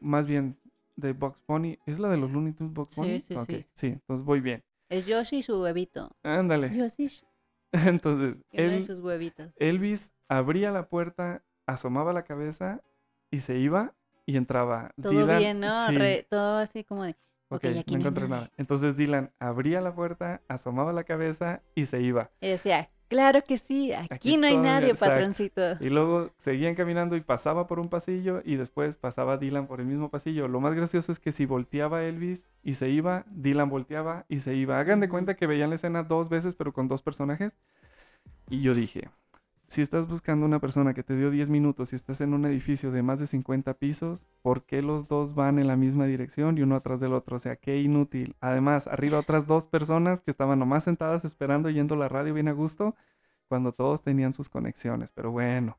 [0.00, 0.56] más bien
[0.94, 1.78] de Bugs Bunny.
[1.84, 3.18] ¿Es la de los Looney Tunes Bugs Bunny?
[3.18, 3.86] sí, sí, sí, sí.
[3.88, 4.62] entonces voy bien.
[4.88, 6.10] Es Yoshi y su huevito.
[6.22, 6.76] Ándale.
[6.76, 7.08] Yoshi
[7.86, 9.52] Entonces, de sus huevitos.
[9.56, 12.82] Elvis abría la puerta, asomaba la cabeza
[13.30, 13.94] y se iba
[14.26, 14.92] y entraba.
[15.00, 15.86] Todo Dylan- bien, ¿no?
[15.88, 17.10] sí, Re- todo así como de,
[17.48, 18.50] ok, ok, aquí no encontré nada.
[18.56, 22.30] Entonces Dylan abría la puerta, asomaba la cabeza y se iba.
[22.40, 25.14] Y decía, claro que sí, aquí, Aquí no hay nadie, exacto.
[25.14, 25.62] patroncito.
[25.80, 29.86] Y luego seguían caminando y pasaba por un pasillo y después pasaba Dylan por el
[29.86, 30.48] mismo pasillo.
[30.48, 34.54] Lo más gracioso es que si volteaba Elvis y se iba, Dylan volteaba y se
[34.54, 34.78] iba.
[34.78, 37.54] Hagan de cuenta que veían la escena dos veces pero con dos personajes.
[38.48, 39.08] Y yo dije,
[39.70, 42.90] si estás buscando una persona que te dio 10 minutos y estás en un edificio
[42.90, 46.62] de más de 50 pisos, ¿por qué los dos van en la misma dirección y
[46.62, 47.36] uno atrás del otro?
[47.36, 48.34] O sea, qué inútil.
[48.40, 52.52] Además, arriba otras dos personas que estaban nomás sentadas esperando yendo la radio bien a
[52.52, 52.96] gusto
[53.46, 55.12] cuando todos tenían sus conexiones.
[55.12, 55.78] Pero bueno,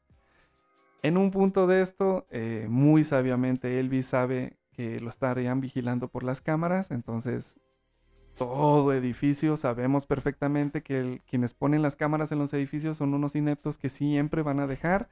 [1.04, 6.24] en un punto de esto, eh, muy sabiamente Elvis sabe que lo estarían vigilando por
[6.24, 7.58] las cámaras, entonces
[8.38, 13.36] todo edificio sabemos perfectamente que el- quienes ponen las cámaras en los edificios son unos
[13.36, 15.10] ineptos que siempre van a dejar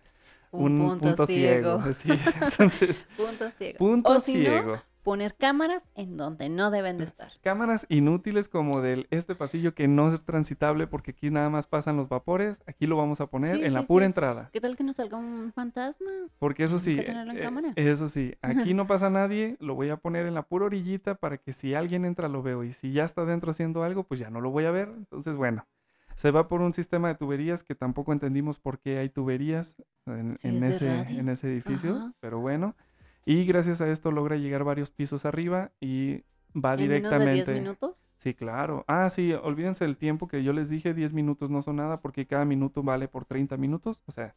[0.51, 1.79] Un, un, punto, ciego.
[1.93, 3.77] Sí, entonces, punto ciego.
[3.79, 4.75] punto o si ciego.
[4.75, 7.31] no, poner cámaras en donde no deben de estar.
[7.41, 11.97] Cámaras inútiles como del este pasillo que no es transitable porque aquí nada más pasan
[11.97, 14.05] los vapores, aquí lo vamos a poner Sí, en la pura sí.
[14.05, 14.51] entrada.
[14.53, 16.11] ¿Qué tal que nos salga un fantasma?
[16.37, 20.35] Porque eso sí, eh, eso sí, aquí no pasa nadie, lo voy a poner en
[20.35, 23.49] la pura orillita para que si alguien entra lo veo y si ya está dentro
[23.49, 24.89] haciendo algo, pues ya no lo voy a ver.
[24.95, 25.65] Entonces, bueno,
[26.13, 30.33] se va por un sistema de tuberías que tampoco entendimos por qué hay tuberías en,
[30.33, 32.13] es ese, en ese edificio, Ajá.
[32.19, 32.75] pero bueno.
[33.25, 36.23] Y gracias a esto logra llegar varios pisos arriba y
[36.55, 37.53] va ¿En menos de 10 directamente.
[37.53, 38.05] minutos?
[38.17, 38.83] Sí, claro.
[38.87, 42.25] Ah, sí, olvídense del tiempo que yo les dije, 10 minutos no son nada porque
[42.25, 44.03] cada minuto vale por 30 minutos.
[44.07, 44.35] O sea,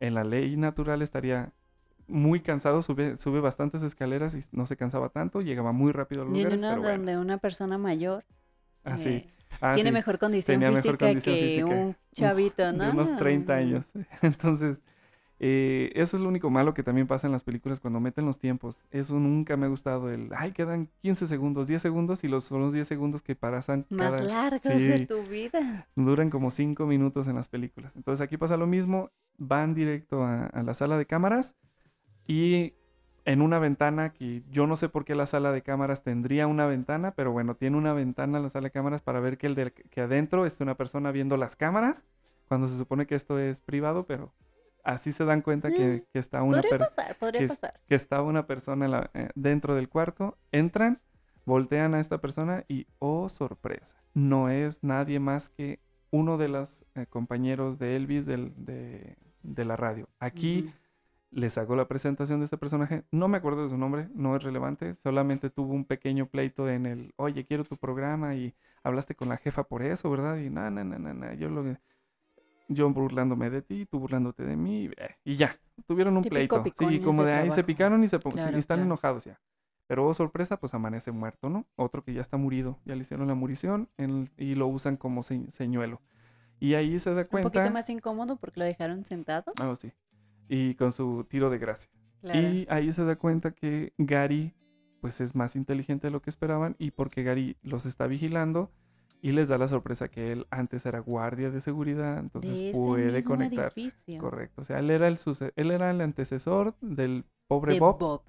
[0.00, 1.52] en la ley natural estaría
[2.08, 6.24] muy cansado, sube, sube bastantes escaleras y no se cansaba tanto, llegaba muy rápido a
[6.26, 6.96] los Y en lugares, una pero bueno.
[6.98, 8.24] donde una persona mayor
[8.84, 9.08] Ah, sí.
[9.08, 11.66] eh, Ah, tiene sí, mejor condición tenía mejor física condición que física.
[11.66, 12.84] un chavito, ¿no?
[12.84, 13.58] de unos 30 Mm.
[13.58, 13.92] años.
[14.22, 14.82] Entonces,
[15.38, 18.38] eh, eso es lo único malo que también pasa en las películas cuando meten los
[18.38, 18.84] tiempos.
[18.90, 20.10] Eso nunca me ha gustado.
[20.10, 23.86] El, ay, quedan 15 segundos, 10 segundos y los, son los 10 segundos que pasan
[23.90, 24.22] Más cada...
[24.22, 25.86] largos de tu vida.
[25.94, 27.92] duran como cinco minutos en las películas.
[27.96, 31.54] Entonces aquí pasa lo mismo, van directo a, a la sala de cámaras
[32.26, 32.72] y
[33.24, 36.66] en una ventana que yo no sé por qué la sala de cámaras tendría una
[36.66, 39.72] ventana, pero bueno, tiene una ventana la sala de cámaras para ver que, el de-
[39.72, 42.06] que adentro está una persona viendo las cámaras,
[42.48, 44.32] cuando se supone que esto es privado, pero
[44.86, 48.22] así se dan cuenta que, que está una Podría persona pasar, podría que pasar.
[48.24, 51.00] una persona la- eh, dentro del cuarto, entran,
[51.44, 56.84] voltean a esta persona y, oh sorpresa, no es nadie más que uno de los
[56.94, 60.08] eh, compañeros de Elvis del- de, de la radio.
[60.18, 60.72] Aquí
[61.30, 64.42] les hago la presentación de este personaje, no me acuerdo de su nombre, no es
[64.42, 69.28] relevante, solamente tuvo un pequeño pleito en el, oye, quiero tu programa y hablaste con
[69.28, 70.36] la jefa por eso, ¿verdad?
[70.38, 71.76] Y no, no, no, no, no, yo lo...
[72.68, 76.88] Yo burlándome de ti, tú burlándote de mí, eh, y ya, tuvieron un Típico pleito.
[76.90, 78.82] Sí, como de de ahí se picaron y se están claro.
[78.82, 79.40] enojados ya.
[79.86, 81.64] Pero oh, sorpresa, pues amanece muerto, ¿no?
[81.76, 85.22] Otro que ya está murido, ya le hicieron la murición en- y lo usan como
[85.22, 86.00] se- señuelo.
[86.58, 87.50] Y ahí se da Un cuenta.
[87.50, 89.52] poquito más incómodo porque lo dejaron sentado.
[89.60, 89.92] Ah, sí.
[90.48, 91.88] Y con su tiro de gracia.
[92.22, 92.40] Claro.
[92.40, 94.54] Y ahí se da cuenta que Gary,
[95.00, 98.72] pues es más inteligente de lo que esperaban y porque Gary los está vigilando
[99.26, 103.24] y les da la sorpresa que él antes era guardia de seguridad, entonces de puede
[103.24, 103.80] conectarse.
[103.80, 104.20] edificio.
[104.20, 104.60] Correcto.
[104.60, 105.18] O sea, él era el,
[105.56, 108.22] él era el antecesor del pobre De Bob, Bob.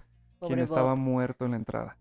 [0.47, 1.97] quien estaba muerto en la entrada.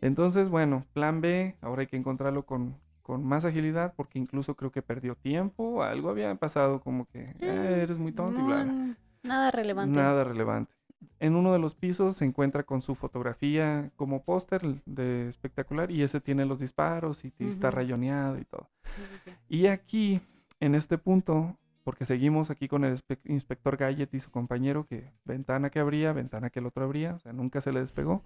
[0.00, 4.72] Entonces, bueno, plan B, ahora hay que encontrarlo con, con más agilidad porque incluso creo
[4.72, 8.64] que perdió tiempo, algo había pasado como que "Ah, Eh, eres muy tonto y bla,
[8.64, 8.72] bla".
[8.72, 10.00] no, Nada relevante.
[10.00, 10.72] Nada relevante.
[11.20, 16.02] En uno de los pisos se encuentra con su fotografía como póster de espectacular y
[16.02, 17.76] ese tiene los disparos y t- está Ujú.
[17.76, 18.68] rayoneado y todo.
[18.88, 19.30] Sí, sí, sí.
[19.48, 20.20] Y aquí,
[20.60, 25.70] en este punto, porque seguimos aquí con el inspector Gallet y su compañero, que ventana
[25.70, 28.22] que abría, ventana que el otro abría, o sea, nunca se le despegó.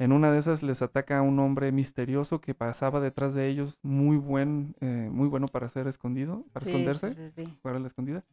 [0.00, 3.80] En una de esas les ataca a un hombre misterioso que pasaba detrás de ellos,
[3.82, 8.24] muy buen, eh, muy bueno para ser escondido, para esconderse, para la escondida.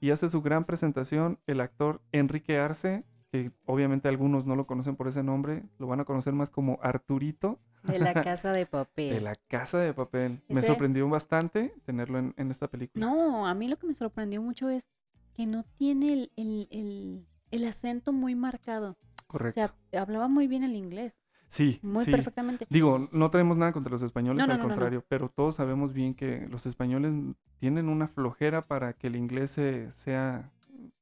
[0.00, 4.96] Y hace su gran presentación el actor Enrique Arce, que obviamente algunos no lo conocen
[4.96, 9.10] por ese nombre, lo van a conocer más como Arturito De la casa de papel.
[9.14, 10.42] de la Casa de Papel.
[10.48, 13.04] Me sorprendió bastante tenerlo en, en esta película.
[13.04, 14.88] No, a mí lo que me sorprendió mucho es
[15.34, 18.96] que no tiene el, el, el- el acento muy marcado.
[19.24, 19.54] O Correcto.
[19.90, 22.10] sea, hablaba muy bien el inglés, sí, muy sí.
[22.10, 22.66] perfectamente.
[22.70, 25.92] Digo, no tenemos nada contra los españoles, No, no, al no, contrario, pero todos sabemos
[25.92, 27.12] bien que los españoles
[27.58, 30.50] tienen una flojera para que el inglés se- sea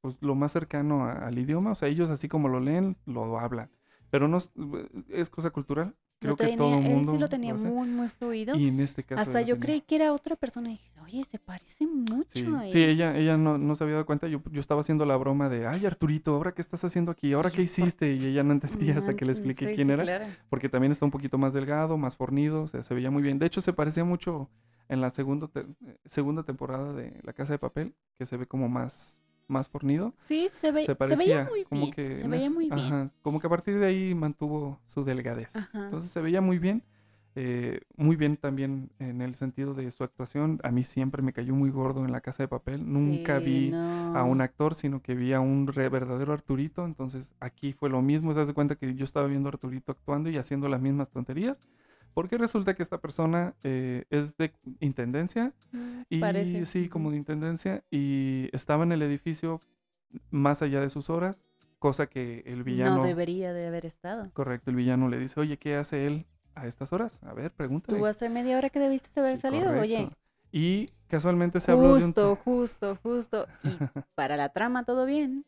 [0.00, 1.72] pues, lo más cercano a- al idioma.
[1.72, 3.70] O sea, ellos así como lo leen, lo hablan.
[4.10, 4.38] Pero no
[5.08, 5.94] es, cosa cultural.
[6.18, 7.68] Creo Lo que tenía- todo el mundo él sí lo tenía hace.
[7.68, 8.56] muy, muy fluido.
[8.56, 9.60] Y en este caso Hasta lo yo tenía.
[9.66, 12.90] creí que era otra persona y dije, oye, se parece mucho Sí, a sí, él".
[12.90, 14.26] ella, ella no, no se había dado cuenta.
[14.28, 17.32] Yo, yo estaba haciendo la broma de, ay, Arturito, ¿ahora qué estás haciendo aquí?
[17.34, 17.60] ¿Ahora qué
[17.96, 18.14] hiciste?
[18.14, 20.02] Y ella no entendía hasta que le expliqué sí, quién sí, era.
[20.04, 20.26] claro.
[20.48, 23.38] Porque también está un poquito más delgado, más fornido, o sea, se veía muy bien.
[23.38, 24.48] De hecho, se parecía mucho
[24.88, 25.66] en la segundo te-
[26.06, 30.12] segunda temporada de La Casa de Papel, que se ve como más, más fornido.
[30.16, 31.94] Sí, se, ve, Se se parecía veía muy como bien.
[31.94, 32.78] que se veía muy bien.
[32.78, 35.54] ajá, como que a partir de ahí mantuvo su delgadez.
[35.56, 35.84] Ajá.
[35.84, 36.82] Entonces se veía muy bien.
[37.38, 40.58] eh, muy bien también en el sentido de su actuación.
[40.62, 42.88] A mí siempre me cayó muy gordo en La Casa de Papel.
[42.90, 44.44] Nunca Sí, vi a un no.
[44.44, 46.86] actor, sino que vi a un re- verdadero Arturito.
[46.86, 48.32] Entonces aquí fue lo mismo.
[48.32, 51.60] Se hace cuenta que yo estaba viendo a Arturito actuando y haciendo las mismas tonterías.
[52.16, 54.50] Porque resulta que esta persona eh, es de
[54.80, 55.52] intendencia.
[55.72, 56.64] Mm, Y Parece.
[56.64, 57.84] sí, como de intendencia.
[57.90, 59.60] Y estaba en el edificio
[60.30, 61.44] más allá de sus horas.
[61.78, 62.96] Cosa que el villano...
[62.96, 64.30] No debería de haber estado.
[64.32, 66.24] Correcto, el villano le dice, oye, ¿qué hace él
[66.54, 67.22] a estas horas?
[67.22, 67.98] A ver, pregúntale.
[67.98, 70.08] Tú hace media hora que debiste haber Sí, salido, oye.
[70.50, 72.00] Y casualmente se habló de un...
[72.00, 73.46] Justo, justo, justo.
[73.62, 73.68] Y
[74.14, 75.44] para la trama todo bien.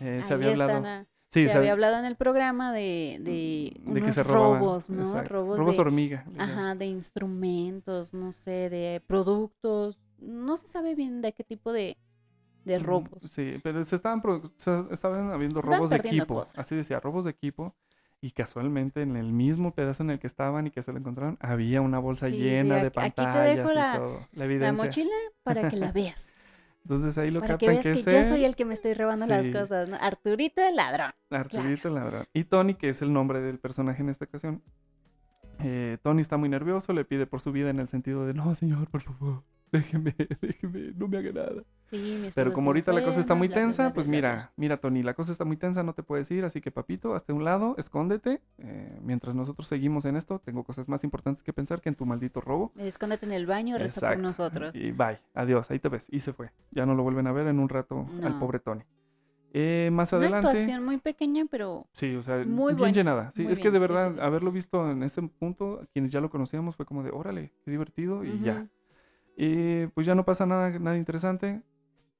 [0.00, 0.70] eh, se había hablado...
[0.72, 4.14] están, ah, Sí, se había hab- hablado en el programa de, de, de que unos
[4.14, 4.62] se robaban.
[4.62, 5.02] robos, ¿no?
[5.02, 6.24] exacto, Robos, de, hormiga.
[6.38, 9.98] ajá, de instrumentos, no sé, de productos.
[10.18, 11.96] No se sabe bien de qué tipo de,
[12.64, 13.22] de Mm, robos.
[13.28, 14.22] Sí, pero se estaban,
[14.56, 16.34] se estaban habiendo Estaban robos de equipo.
[16.34, 16.54] cosas.
[16.56, 17.74] Así decía, robos de equipo.
[18.20, 21.38] Y casualmente en el mismo pedazo en el que estaban y que se lo encontraron,
[21.40, 24.28] había una bolsa Sí, sí, llena de aquí te pantallas dejo y todo.
[24.58, 26.34] La mochila para que la veas.
[26.88, 28.72] Entonces ahí lo para que captan que que, es yo él, soy el que me
[28.72, 29.90] estoy robando las cosas.
[29.90, 29.96] ¿no?
[30.00, 31.12] Arturito el ladrón.
[31.28, 32.26] Arturito el ladrón.
[32.32, 34.62] Y Tony, que es el nombre del personaje en esta ocasión.
[35.58, 38.54] eh, Tony está muy nervioso, le pide por su vida en el sentido de, no,
[38.54, 41.62] señor, por favor, déjeme, déjeme, no me haga nada.
[41.86, 44.52] Sí, mi Pero como ahorita la cosa está muy bla, tensa, bla, pues bla, mira,
[44.56, 47.32] mira Tony, la cosa está muy tensa, no te puedes ir, así que papito, hasta
[47.32, 48.42] un lado, escóndete.
[48.58, 52.04] eh, mientras nosotros seguimos en esto, tengo cosas más importantes que pensar que en tu
[52.04, 52.72] maldito robo.
[52.76, 54.22] Escóndete en el baño, reza por Exacto.
[54.22, 54.74] nosotros.
[54.74, 56.08] Y bye, adiós, ahí te ves.
[56.10, 56.50] Y se fue.
[56.72, 58.38] Ya no lo vuelven a ver en un rato al No.
[58.38, 58.82] pobre Tony.
[59.54, 60.48] Eh, más Una adelante.
[60.48, 63.30] actuación muy pequeña, pero Sí, o sea, Muy bien buena, llenada.
[63.30, 66.12] Sí, muy es que de bien, sí, sí, verdad, haberlo visto en ese punto, quienes
[66.12, 68.68] ya lo conocíamos, fue como de, órale, qué divertido y ya.
[69.40, 71.62] Y pues ya no pasa nada, nada interesante.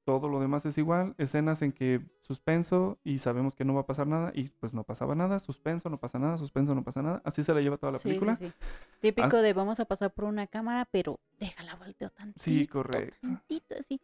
[0.05, 1.13] Todo lo demás es igual.
[1.17, 4.85] Escenas en que suspenso y sabemos que no va a pasar nada y pues no
[4.85, 5.37] pasaba nada.
[5.39, 6.37] Suspenso, no pasa nada.
[6.37, 7.21] Suspenso, no pasa nada.
[7.25, 8.35] Así se la lleva toda la sí, película.
[8.35, 8.53] sí, sí.
[9.01, 12.41] Típico Hasta- de vamos a pasar por una cámara, pero déjala volteo tantito.
[12.41, 13.17] Sí, correcto.
[13.21, 13.99] Tantito, así.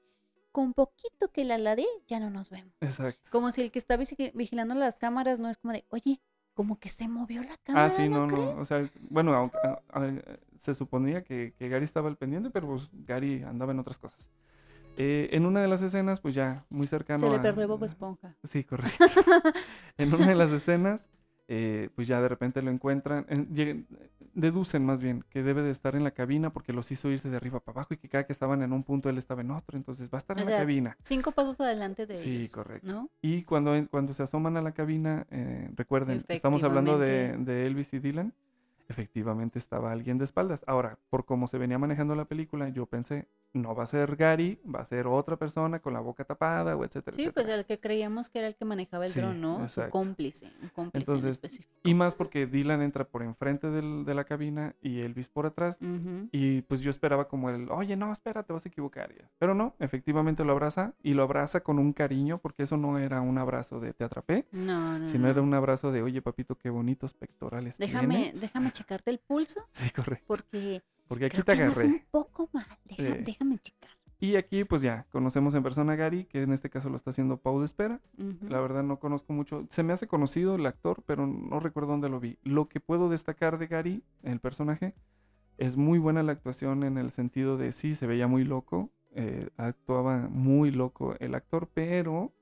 [0.52, 2.74] Con poquito que la ladé, ya no nos vemos.
[2.82, 3.30] Exacto.
[3.32, 6.22] Como si el que está vigilando las cámaras no es como de, oye,
[6.56, 7.86] como que se movió la cámara.
[7.86, 8.58] Ah, sí, no, ¿no?
[8.58, 10.14] O sea, bueno, a- a-
[10.58, 14.32] se suponía que, que Gary estaba al pendiente, pero pues Gary andaba en otras cosas.
[14.98, 18.36] Eh, en una de las escenas, pues ya muy cercano Se le perdió Bob Esponja.
[18.44, 19.06] Sí, correcto.
[19.98, 21.10] en una de las escenas,
[21.48, 23.86] eh, pues ya de repente lo encuentran, en- lleguen-
[24.34, 27.38] deducen más bien que debe de estar en la cabina porque los hizo irse de
[27.38, 29.78] arriba para abajo y que cada que estaban en un punto él estaba en otro,
[29.78, 30.98] entonces va a estar O en la cabina.
[31.04, 32.52] Cinco pasos adelante de Sí, ellos.
[32.52, 32.92] correcto.
[32.92, 33.10] ¿No?
[33.22, 37.94] Y cuando, cuando se asoman a la cabina, eh, recuerden, estamos hablando de, de Elvis
[37.94, 38.34] y Dylan,
[38.88, 40.64] efectivamente estaba alguien de espaldas.
[40.68, 44.60] Ahora, por cómo se venía manejando la película, yo pensé, no va a ser Gary,
[44.74, 47.80] va a ser otra persona con la boca tapada o etcétera, Sí, pues el que
[47.80, 49.68] creíamos que era el que manejaba el Sí, dron, ¿no?
[49.70, 51.70] Su cómplice, un cómplice Entonces, en específico.
[51.84, 55.78] Y más porque Dylan entra por enfrente del- de la cabina y Elvis por atrás.
[56.32, 59.06] Y pues yo esperaba como el, oye, no, espera, te vas a equivocar.
[59.38, 63.22] Pero no, efectivamente lo abraza y lo abraza con un cariño porque eso no era
[63.22, 66.70] un abrazo de te atrapé, No, no, sino era un abrazo de, oye, papito, qué
[66.70, 68.42] bonitos pectorales Déjame, tienes".
[68.42, 70.26] déjame checarte el pulso Sí, correcto.
[70.28, 72.08] porque Porque aquí creo te que vas un agarré.
[72.12, 72.66] poco mal.
[72.96, 73.04] Sí.
[73.24, 73.90] Déjame checar.
[74.20, 77.10] Y aquí pues ya, conocemos en persona a Gary, que en este caso lo está
[77.10, 78.00] haciendo Pau de Espera.
[78.48, 79.66] La verdad no conozco mucho.
[79.70, 82.40] Se me hace conocido el actor, pero no recuerdo dónde lo vi.
[82.44, 84.96] Lo que puedo destacar de Gary, el personaje,
[85.58, 88.90] es muy buena la actuación en el sentido de sí, se veía muy loco.
[89.18, 92.34] eh, actuaba muy loco el actor, pero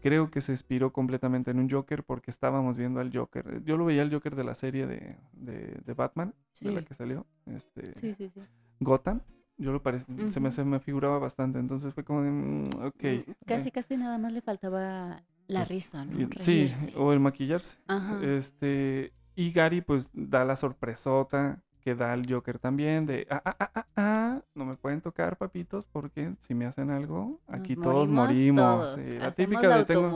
[0.00, 3.62] creo que se inspiró completamente en un Joker porque estábamos viendo al Joker.
[3.64, 6.94] Yo lo veía al Joker de la serie de, de, de Batman, de la que
[6.94, 8.40] salió, este, Sí, sí, sí.
[8.80, 9.20] Gotham.
[9.60, 13.02] Yo lo parec- se, me, se me figuraba bastante, entonces fue como de, mm, ok.
[13.26, 16.20] Mm, Casi, eh, casi nada más le faltaba la pues, risa, ¿no?
[16.20, 17.78] y- sí, o el maquillarse.
[17.88, 18.20] Ajá.
[18.22, 23.56] Este, y Gary pues da la sorpresota que da el Joker también de, ah, ah,
[23.58, 28.10] ah, ah, ah, no me pueden tocar papitos porque si me hacen algo, aquí todos
[28.10, 28.94] morimos.
[29.14, 30.12] la típica de tengo...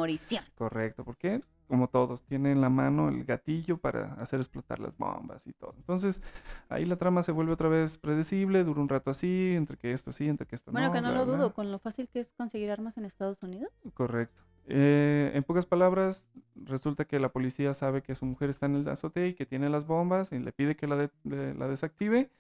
[0.54, 5.46] Correcto, porque como todos, tienen en la mano el gatillo para hacer explotar las bombas
[5.46, 5.72] y todo.
[5.78, 6.20] Entonces,
[6.68, 10.12] ahí la trama se vuelve otra vez predecible, dura un rato así, entre que esto
[10.12, 10.92] sí, entre que esto Bueno, no.
[10.92, 13.72] que no lo dudo, con lo fácil que es conseguir armas en Estados Unidos.
[13.94, 14.42] Correcto.
[14.66, 18.88] Eh, en pocas palabras, resulta que la policía sabe que su mujer está en el
[18.88, 22.31] azote y que tiene las bombas y le pide que la, de- de- la desactive.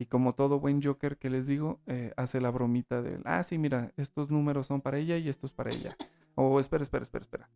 [0.00, 3.58] Y como todo buen Joker que les digo, eh, hace la bromita del, ah, sí,
[3.58, 5.96] mira, estos números son para ella y estos para ella.
[6.36, 7.50] O espera, espera, espera, espera.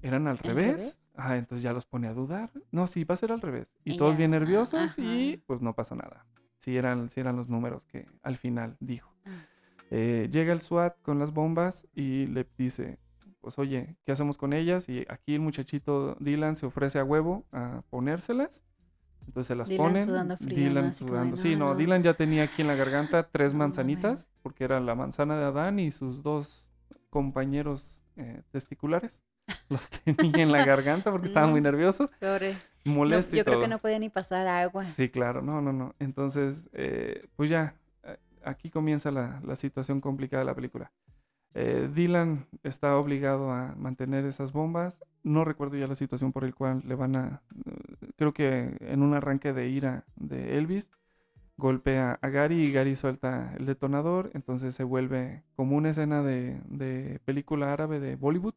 [0.00, 0.66] ¿Eran al ¿Al revés?
[0.70, 1.10] revés?
[1.16, 2.50] Ah, entonces ya los pone a dudar.
[2.70, 3.68] No, sí, va a ser al revés.
[3.84, 6.24] Y todos bien ah, nerviosos y pues no pasa nada.
[6.58, 9.12] Sí eran, sí eran los números que al final dijo.
[9.26, 9.30] Ah.
[9.90, 12.98] Eh, llega el SWAT con las bombas y le dice,
[13.46, 14.88] pues oye, ¿qué hacemos con ellas?
[14.88, 18.64] Y aquí el muchachito Dylan se ofrece a huevo a ponérselas.
[19.24, 20.02] Entonces se las Dylan ponen.
[20.08, 21.36] sudando frío, Dylan sudando.
[21.36, 21.76] Sí, "No, no, no".
[21.76, 25.44] Dylan ya tenía aquí en la garganta tres No manzanitas, porque era la manzana de
[25.44, 26.68] Adán y sus dos
[27.08, 29.22] compañeros eh, testiculares.
[29.68, 31.70] Los tenía en la garganta porque estaba muy No.
[31.70, 32.56] nervioso, Pobre.
[32.84, 33.76] No, molesto y yo creo que todo.
[33.76, 34.84] no podía ni pasar agua.
[34.86, 35.94] Sí, claro, no, no, no.
[36.00, 40.90] Entonces, eh, pues ya, eh, aquí comienza la, la situación complicada de la película.
[41.58, 45.00] Eh, Dylan está obligado a mantener esas bombas.
[45.22, 49.02] No recuerdo ya la situación por el cual le van a, eh, creo que en
[49.02, 50.90] un arranque de ira de Elvis,
[51.56, 54.30] golpea a Gary y Gary suelta el detonador.
[54.34, 58.54] Entonces se vuelve como una escena de, de película árabe de Bollywood.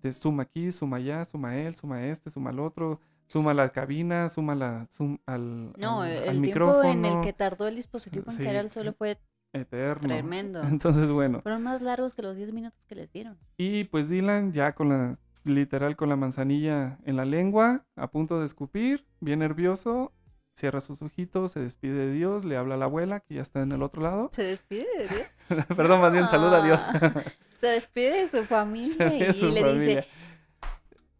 [0.00, 4.28] Te suma aquí, suma allá, suma él, suma este, suma el otro, suma la cabina,
[4.28, 8.24] suma la, sum- al, No, al- el al tiempo en el que tardó el dispositivo
[8.30, 8.42] en Sí.
[8.42, 9.18] caer al suelo fue
[9.52, 10.08] eterno.
[10.08, 10.62] tremendo.
[10.68, 11.40] Entonces, bueno.
[11.42, 13.36] Fueron más largos que los 10 minutos que les dieron.
[13.56, 18.38] Y pues Dylan ya con la, literal con la manzanilla en la lengua, a punto
[18.40, 20.12] de escupir, bien nervioso,
[20.56, 23.62] cierra sus ojitos, se despide de Dios, le habla a la abuela que ya está
[23.62, 24.30] en el otro lado.
[24.32, 25.66] Se despide de Dios.
[25.76, 26.80] Perdón, más bien saluda a Dios.
[27.58, 29.96] Se despide de su familia y su le familia.
[29.96, 30.04] dice,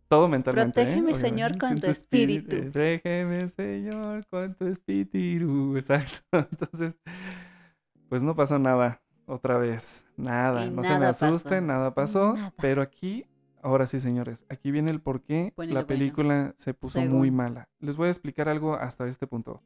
[0.09, 0.81] Todo mentalmente.
[0.83, 0.85] ¿eh?
[0.85, 1.15] "Protégeme.
[1.17, 2.55] Señor, con tu espíritu.
[2.57, 2.71] espíritu".
[2.73, 5.77] Protégeme, Señor, con tu espíritu.
[5.77, 6.21] Exacto.
[6.33, 6.97] Entonces,
[8.09, 10.05] pues no pasó nada otra vez.
[10.17, 10.65] Nada.
[10.67, 12.35] Y no se me asusten, nada pasó.
[12.35, 12.55] Nada.
[12.61, 13.27] Pero aquí,
[13.63, 15.87] ahora sí, señores, aquí viene el por qué la bueno.
[15.87, 17.69] película se puso muy mala.
[17.81, 19.63] Les voy a explicar algo hasta este punto.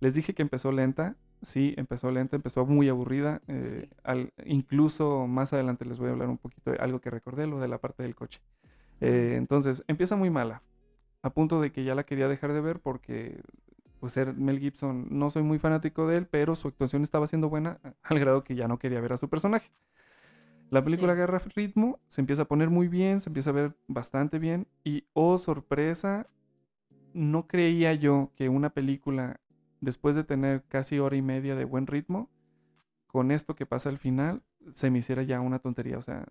[0.00, 1.16] Les dije que empezó lenta.
[1.42, 3.40] Sí, empezó lenta, empezó muy aburrida.
[3.48, 3.90] eh, Sí.
[4.04, 7.58] al- incluso más adelante les voy a hablar un poquito de algo que recordé, lo
[7.60, 8.40] de la parte del coche.
[9.00, 10.62] Eh, entonces, empieza muy mala.
[11.22, 13.42] A punto de que ya la quería dejar de ver porque,
[14.00, 17.48] pues, ser Mel Gibson, no soy muy fanático de él, pero su actuación estaba siendo
[17.50, 19.70] buena al grado que ya no quería ver a su personaje.
[20.70, 21.14] La película Sí.
[21.14, 25.04] agarra ritmo, se empieza a poner muy bien, se empieza a ver bastante bien y,
[25.14, 26.28] oh sorpresa,
[27.12, 29.40] no creía yo que una película,
[29.80, 32.30] después de tener casi hora y media de buen ritmo,
[33.08, 35.98] con esto que pasa al final, se me hiciera ya una tontería.
[35.98, 36.26] O sea,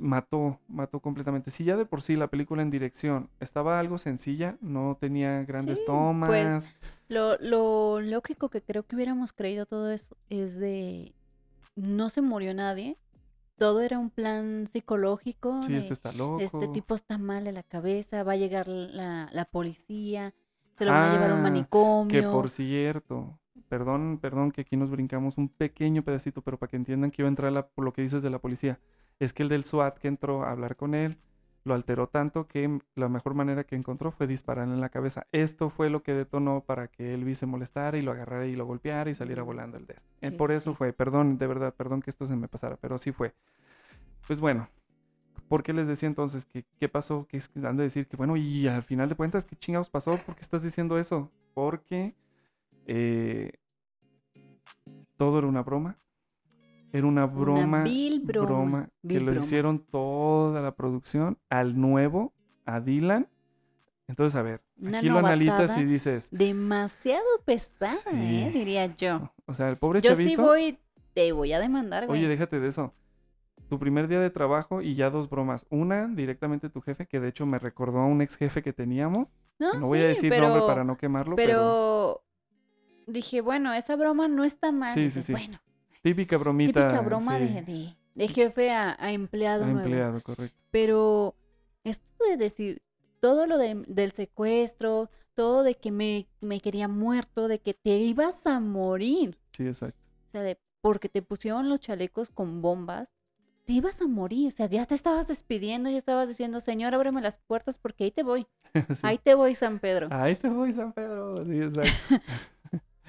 [0.00, 1.50] mató, mató completamente.
[1.50, 5.78] Si ya de por sí la película en dirección estaba algo sencilla, no tenía grandes
[5.78, 6.28] Sí, tomas.
[6.28, 6.74] pues,
[7.08, 11.12] Lo, lo lógico que creo que hubiéramos creído todo eso es de
[11.76, 12.96] no se murió nadie.
[13.56, 15.62] Todo era un plan psicológico.
[15.62, 16.40] sí, de, este está loco.
[16.40, 20.34] este tipo está mal de la cabeza, va a llegar la, la policía,
[20.76, 22.08] se lo van a llevar a un Ah, manicomio.
[22.08, 23.38] Que por cierto,
[23.68, 27.28] perdón, perdón que aquí nos brincamos un pequeño pedacito, pero para que entiendan que iba
[27.28, 28.78] a entrar la- por lo que dices de la policía.
[29.20, 31.18] Es que el del SWAT que entró a hablar con él
[31.64, 35.26] lo alteró tanto que la mejor manera que encontró fue dispararle en la cabeza.
[35.30, 38.64] Esto fue lo que detonó para que Elvis se molestara y lo agarrara y lo
[38.66, 40.08] golpeara y saliera volando el de este.
[40.22, 40.76] Eh, Sí, por sí, eso sí.
[40.76, 43.34] fue, perdón, de verdad, perdón que esto se me pasara, pero sí fue.
[44.26, 44.68] Pues bueno,
[45.48, 47.26] ¿por qué les decía entonces que qué pasó?
[47.28, 49.90] Que es que han de decir que bueno, y al final de cuentas, ¿qué chingados
[49.90, 50.16] pasó?
[50.18, 51.30] ¿Por qué estás diciendo eso?
[51.54, 52.14] Porque
[52.86, 53.52] eh,
[55.16, 55.98] todo era una broma.
[56.92, 59.44] Era una broma, vil broma, que vil lo broma.
[59.44, 62.32] hicieron toda la producción al nuevo,
[62.66, 63.28] a Dylan.
[64.08, 68.50] Entonces, a ver, Una aquí lo analitas y dices, Demasiado pesada, ¿eh?
[68.52, 68.58] Sí.
[68.58, 69.30] diría yo.
[69.46, 70.42] o sea, el pobre Yo sí chavito.
[70.42, 70.78] voy,
[71.14, 72.18] te voy a demandar, güey.
[72.18, 72.92] Oye, déjate de eso.
[73.68, 75.64] Tu primer día de trabajo y ya dos bromas.
[75.70, 79.32] Una, directamente tu jefe, que de hecho me recordó a un ex jefe que teníamos.
[79.60, 82.24] no, que no voy a sí, decir pero, nombre para no quemarlo, pero, pero
[83.06, 84.92] dije, bueno, esa broma no está mal.
[84.92, 85.32] Sí, Dices, sí, sí.
[85.32, 85.60] Bueno,
[86.02, 86.80] Típica bromita.
[86.88, 89.80] típica broma sí, de, de- de jefe a, a empleado a nuevo.
[89.88, 90.56] empleado, correcto.
[90.70, 91.34] Pero
[91.84, 92.82] esto de decir
[93.20, 97.96] todo lo de- del secuestro, todo de que me, me quería muerto, de que te
[97.98, 99.98] ibas a morir, Sí, exacto.
[100.28, 103.12] o sea, de porque te pusieron los chalecos con bombas,
[103.66, 107.20] te ibas a morir, o sea, ya te estabas despidiendo, ya estabas diciendo, señor, ábreme
[107.20, 108.46] las puertas porque ahí te voy,
[108.94, 109.00] Sí.
[109.02, 110.08] ahí te voy, San Pedro.
[110.10, 111.40] Ahí te voy, San Pedro.
[111.42, 111.90] Sí, exacto.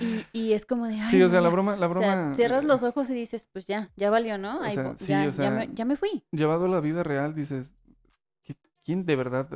[0.02, 1.54] Y, y es como de, ay, Sí, o no, sea, la ya".
[1.54, 2.34] broma, la O sea, broma.
[2.34, 4.60] cierras eh, los ojos y dices, pues ya, ya valió, ¿no?
[4.60, 6.24] O Ahí sea, sí, ya, o ya me, ya me fui.
[6.32, 7.74] Llevado a la vida real, dices,
[8.46, 9.48] "¿Qui- ¿quién de verdad?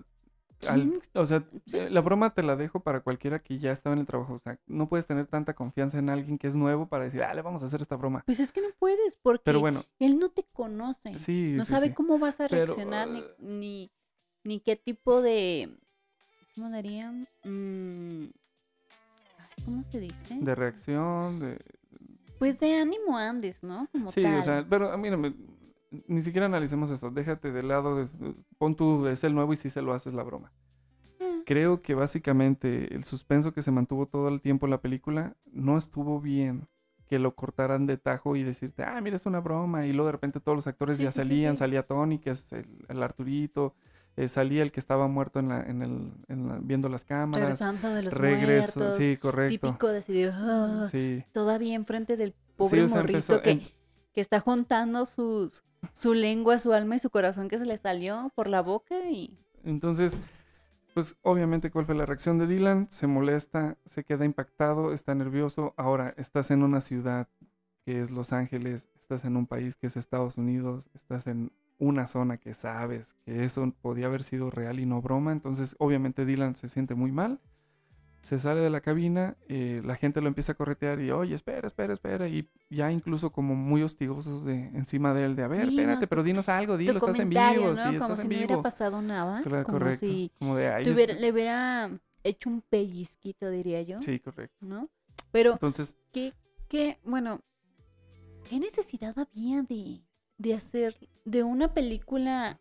[1.14, 1.44] o sea,
[1.74, 4.34] eh, la broma te la dejo para cualquiera que ya estaba en el trabajo.
[4.34, 7.34] O sea, no puedes tener tanta confianza en alguien que es nuevo para decir, ah,
[7.34, 8.24] le vamos a hacer esta broma.
[8.26, 11.20] Pues es que no puedes, porque Pero bueno, él no te conoce.
[11.20, 11.94] sí, no sí, sabe sí.
[11.94, 13.92] cómo vas a Pero, reaccionar ni, eh, ni,
[14.44, 15.70] ni qué tipo de
[16.56, 17.28] ¿cómo dirían?
[17.44, 18.28] Mm,
[19.66, 20.38] ¿cómo se dice?
[20.40, 21.60] De reacción, de...
[22.40, 23.88] Pues de ánimo andes, ¿no?
[23.92, 24.40] Como Sí, tal.
[24.40, 25.34] o sea, pero ah, mírame,
[26.08, 27.10] ni siquiera analicemos eso.
[27.10, 30.24] Déjate de lado, de- pon tú, es el nuevo y si se lo haces la
[30.24, 30.52] broma.
[31.20, 35.36] Eh, Creo que básicamente el suspenso que se mantuvo todo el tiempo en la película
[35.52, 36.68] no estuvo bien
[37.08, 39.86] que lo cortaran de tajo y decirte, ah, mira, es una broma.
[39.86, 41.60] Y luego de repente todos los actores Sí, ya sí, salían, sí.
[41.60, 43.76] salía Tony, que es el, el Arturito,
[44.18, 47.42] eh, salía el que estaba muerto en la, en el, en la- viendo las cámaras.
[47.60, 48.96] regresando de los Regreso, muertos.
[48.98, 49.68] sí, correcto.
[49.68, 53.42] Típico de así de, "Ah", Sí, todavía enfrente del Sí, pobre o sea, morrito empezó-
[53.42, 53.62] que,
[54.14, 55.64] que está juntando sus
[55.94, 59.38] su lengua, su alma y su corazón que se le salió por la boca y
[59.64, 60.20] Entonces,
[60.96, 62.88] pues obviamente, ¿cuál fue la reacción de Dylan?
[62.90, 65.74] Se molesta, se queda impactado, está nervioso.
[65.78, 67.28] Ahora, estás en una ciudad
[67.84, 72.08] que es Los Ángeles, estás en un país que es Estados Unidos, estás en una
[72.08, 75.32] zona que sabes que eso podía haber sido real y no broma.
[75.32, 77.40] Entonces, obviamente, Dylan se siente muy mal.
[78.22, 81.68] Se sale de la cabina, eh, la gente lo empieza a corretear y, oye, espera,
[81.68, 82.28] espera, espera.
[82.28, 86.08] Y ya incluso como muy hostigosos de encima de él, de, a ver, Dinos espérate,
[86.08, 87.76] pero dinos algo, dilo, estás en vivo, ¿no?
[87.76, 88.64] sí, como estás si en no hubiera vivo.
[88.64, 90.00] pasado nada, Claro, como correcto.
[90.08, 90.90] si Como de ahí.
[90.90, 91.92] hubiera- le hubiera
[92.24, 94.56] hecho un pellizquito, diría yo, Sí, correcto.
[94.60, 94.90] ¿no?
[95.32, 96.34] Pero Entonces, ¿qué,
[96.68, 97.42] qué, bueno,
[98.50, 100.02] qué necesidad había de,
[100.38, 102.60] de hacer de una película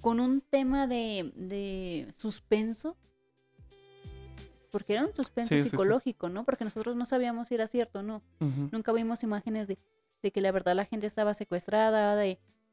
[0.00, 2.96] con un tema de, de suspenso?
[4.70, 5.70] Porque era un suspenso Sí, sí, sí.
[5.70, 6.44] psicológico, ¿no?
[6.44, 8.22] Porque nosotros no sabíamos si era cierto o no.
[8.72, 9.78] Nunca vimos imágenes de,
[10.22, 12.26] de que la verdad la gente estaba secuestrada, de,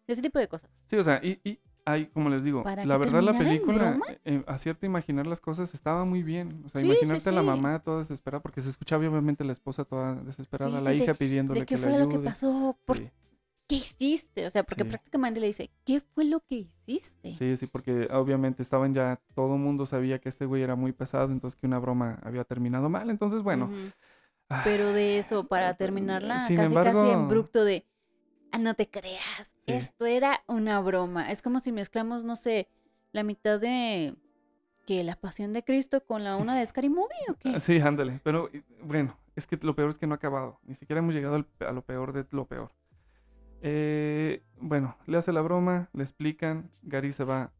[0.08, 0.70] de ese tipo de cosas.
[0.88, 3.92] sí, o sea, y, y hay, como les digo, ¿Para la que verdad la película,
[3.92, 4.06] broma?
[4.26, 6.64] eh, hacerte imaginar las cosas estaba muy bien.
[6.66, 9.52] O sea, Sí, sí, imaginarte a la mamá toda desesperada, porque se escuchaba obviamente la
[9.52, 12.16] esposa toda desesperada, la sí, de- hija pidiéndole ¿De qué que fue le lo que
[12.16, 12.30] ayude.
[12.30, 12.78] pasó?
[12.86, 12.98] ¿Por
[13.72, 14.46] qué hiciste?
[14.46, 14.90] O sea, porque Sí.
[14.90, 17.34] prácticamente le dice, ¿qué fue lo que hiciste?
[17.34, 20.92] sí, sí, porque obviamente estaban ya, todo el mundo sabía que este güey era muy
[20.92, 23.10] pesado, entonces que una broma había terminado mal.
[23.10, 23.70] Entonces, bueno,
[24.50, 27.86] ah, Pero de eso, para pero, terminarla, sin casi casi embargo- en bruto de,
[28.52, 29.74] ah, no te creas, Sí.
[29.74, 31.32] esto era una broma.
[31.32, 32.68] Es como si mezclamos, no sé,
[33.14, 34.16] la mitad de
[34.86, 37.50] que la pasión de Cristo con la una de Scary Movie o qué.
[37.56, 38.20] ah, sí, ándale.
[38.24, 38.50] Pero
[38.84, 40.60] bueno, es que lo peor es que no ha acabado.
[40.64, 42.72] Ni siquiera hemos llegado a lo peor de lo peor.
[43.62, 47.52] Eh, bueno, le hace la broma, le explican, Gary se va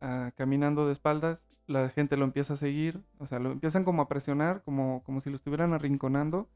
[0.00, 4.02] ah, caminando de espaldas, la gente lo empieza a seguir, o sea, lo empiezan como
[4.02, 6.48] a presionar, como, como si lo estuvieran arrinconando.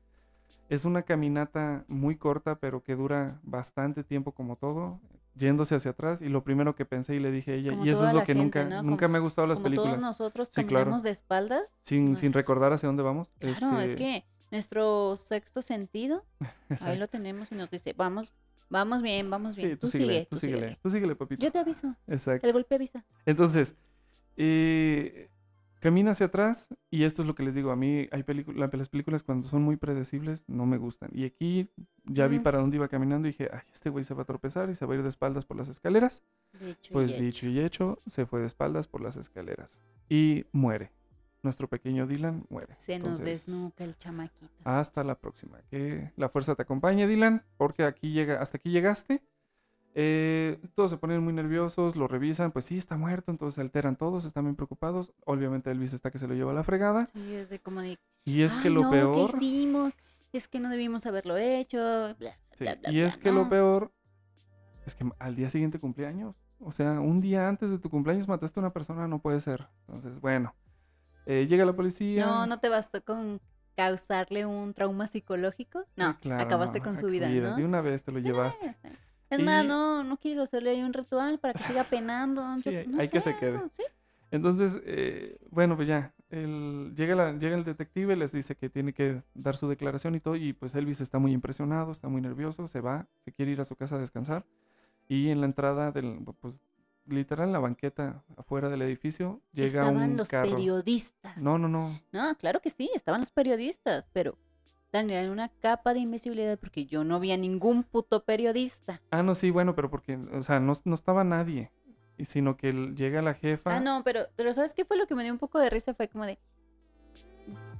[0.70, 4.98] Es una caminata muy corta, pero que dura bastante tiempo como todo,
[5.34, 6.22] yéndose hacia atrás.
[6.22, 8.20] Y lo primero que pensé y le dije a ella, Como y eso es lo
[8.20, 8.82] que gente, nunca, ¿no?
[8.82, 10.98] nunca me ha gustado las como todos películas, nosotros Sí, claro.
[10.98, 11.62] de espaldas.
[11.82, 13.28] sin, sin es- recordar hacia dónde vamos.
[13.38, 16.24] Claro, es este, que nuestro sexto sentido,
[16.80, 18.32] ahí lo tenemos y nos dice, vamos,
[18.69, 19.71] vamos bien, vamos bien.
[19.73, 20.79] Sí, tú, síguele, sigue, tú tú síguele, síguele.
[20.83, 21.45] tú síguele, papito.
[21.45, 22.47] Yo te aviso, Exacto.
[22.47, 23.05] el golpe avisa.
[23.27, 23.77] Entonces,
[24.37, 25.31] eh,
[25.81, 28.89] camina hacia atrás y esto es lo que les digo, a mí hay películas, las
[28.89, 31.11] películas cuando son muy predecibles no me gustan.
[31.12, 31.69] Y aquí
[32.05, 32.43] ya vi Mm.
[32.43, 34.87] para dónde iba caminando y dije, ay, este güey se va a tropezar y se
[34.87, 36.23] va a ir de espaldas por las escaleras.
[36.59, 37.23] De hecho, y Pues hecho.
[37.23, 40.91] dicho y hecho, se fue de espaldas por las escaleras y muere.
[41.45, 42.72] Nuestro pequeño Dylan muere.
[42.74, 44.49] Se nos desnuca el chamaquito.
[44.64, 45.61] Hasta la próxima.
[45.70, 49.22] Que la fuerza te acompañe, Dylan, porque aquí llega, hasta aquí llegaste.
[49.95, 53.95] Eh, todos se ponen muy nerviosos, lo revisan, pues sí, está muerto, entonces se alteran
[53.97, 55.12] todos, están bien preocupados.
[55.24, 57.07] Obviamente Elvis está que se lo lleva a la fregada.
[57.07, 59.95] Sí, es de como de, Y es que "Ay, lo no, peor, ¿qué hicimos?
[60.32, 61.78] Es que no debimos haberlo hecho.
[62.18, 63.07] bla, sí, bla, bla, y bla".
[63.07, 63.92] es que lo peor
[64.86, 66.34] es que al día siguiente cumpleaños.
[66.59, 69.68] O sea, un día antes de tu cumpleaños mataste a una persona, no puede ser.
[69.86, 70.55] Entonces, bueno,
[71.27, 72.25] eh, llega la policía.
[72.27, 73.41] No, no te bastó con
[73.77, 75.85] causarle un trauma psicológico.
[75.97, 77.57] No, claro, acabaste no, con su vida, ¿no?
[77.57, 78.66] De una vez te lo llevaste.
[78.66, 78.97] vez, eh.
[79.31, 82.45] Es más, no, no quieres hacerle ahí un ritual para que siga penando.
[82.59, 83.59] Sí, Yo- hay- no hay que se sé, quede.
[83.72, 83.83] sí.
[84.31, 88.93] Entonces, eh, bueno, pues ya, el- llega, la- llega el detective, les dice que tiene
[88.93, 92.66] que dar su declaración y todo, y pues Elvis está muy impresionado, está muy nervioso,
[92.68, 94.45] se va, se quiere ir a su casa a descansar,
[95.09, 96.61] y en la entrada del, pues
[97.07, 100.50] literal en la banqueta afuera del edificio llega Estaban un los carro.
[100.50, 101.36] periodistas.
[101.42, 101.98] No, no, no.
[102.12, 104.36] No, claro que sí, estaban los periodistas, pero
[104.90, 109.02] tenían una capa de invisibilidad porque yo no vi a ningún puto periodista.
[109.11, 111.72] Ah, no, sí, bueno, pero porque, o sea, no, no estaba nadie,
[112.16, 113.76] y sino que llega la jefa.
[113.76, 115.94] Ah, no, pero, pero ¿sabes qué fue lo que me dio un poco de risa?
[115.94, 116.38] Fue como de...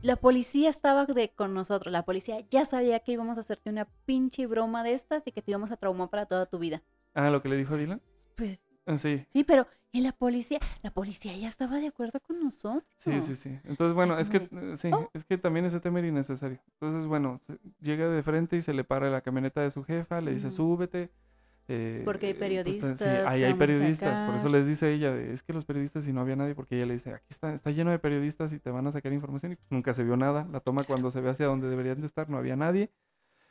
[0.03, 3.87] La policía estaba de, con nosotros, la policía ya sabía que íbamos a hacerte una
[4.05, 6.83] pinche broma de estas y que te íbamos a traumar para toda tu vida.
[7.15, 8.03] Ah, lo que le dijo Dylan.
[8.35, 8.63] Pues
[8.97, 10.59] sí, sí, pero ¿y la policía?
[10.83, 12.85] La policía ya estaba de acuerdo con nosotros.
[12.99, 13.59] Sí, sí, sí.
[13.65, 15.11] Entonces, bueno, es que, eh, sí, "Oh".
[15.13, 16.59] es que también ese tema era innecesario.
[16.81, 20.21] Entonces, bueno, se- llega de frente y se le para la camioneta de su jefa,
[20.21, 20.57] le dice, Ujú.
[20.57, 21.11] súbete.
[21.67, 25.13] eh, Porque hay pues, ta- periodistas sí, ahí hay periodistas, por eso les dice ella,
[25.13, 27.55] de, es que los periodistas, si no había nadie, porque ella le dice, aquí está,
[27.55, 30.15] está lleno de periodistas y te van a sacar información, y pues nunca se vio
[30.19, 30.47] nada.
[30.53, 32.91] La toma cuando se ve hacia donde deberían de estar, no había nadie.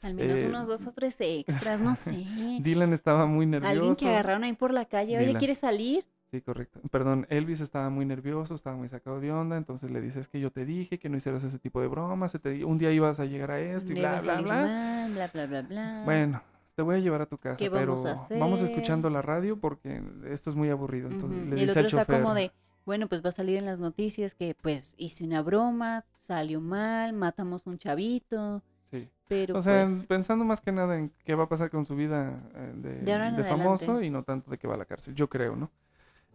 [0.03, 2.11] Al menos Eh, unos dos o tres extras, no sé.
[2.59, 3.71] Dylan estaba muy nervioso.
[3.71, 5.39] Alguien que agarraron ahí por la calle, oye, Dylan.
[5.39, 6.05] ¿quieres salir?
[6.31, 6.79] Sí, correcto.
[6.89, 10.39] Perdón, Elvis estaba muy nervioso, estaba muy sacado de onda, entonces le dice, es que
[10.39, 13.25] yo te dije que no hicieras ese tipo de bromas, te un día ibas a
[13.25, 14.55] llegar a esto y bla, bla, bla.
[14.55, 16.01] mal, bla, bla, bla, bla.
[16.05, 16.41] Bueno,
[16.75, 18.69] te voy a llevar a tu casa, ¿Qué pero vamos a vamos hacer?
[18.71, 21.07] escuchando la radio porque esto es muy aburrido.
[21.09, 21.49] Entonces Ujú.
[21.51, 22.51] le Y el dice otro está como de,
[22.85, 27.13] bueno, pues va a salir en las noticias que pues hice una broma, salió mal,
[27.13, 28.63] matamos un chavito.
[29.33, 31.95] Pero O sea, pues pensando más que nada en qué va a pasar con su
[31.95, 34.77] vida eh, de, De ahora en de famoso y no tanto de que va a
[34.77, 35.71] la cárcel, yo creo, ¿no?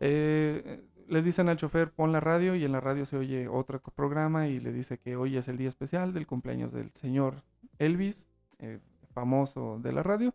[0.00, 3.80] Eh, le dicen al chofer, pon la radio y en la radio se oye otro
[3.80, 7.42] programa y le dice que hoy es el día especial del cumpleaños del señor
[7.78, 8.28] Elvis,
[8.58, 8.80] eh,
[9.14, 10.34] famoso de la radio.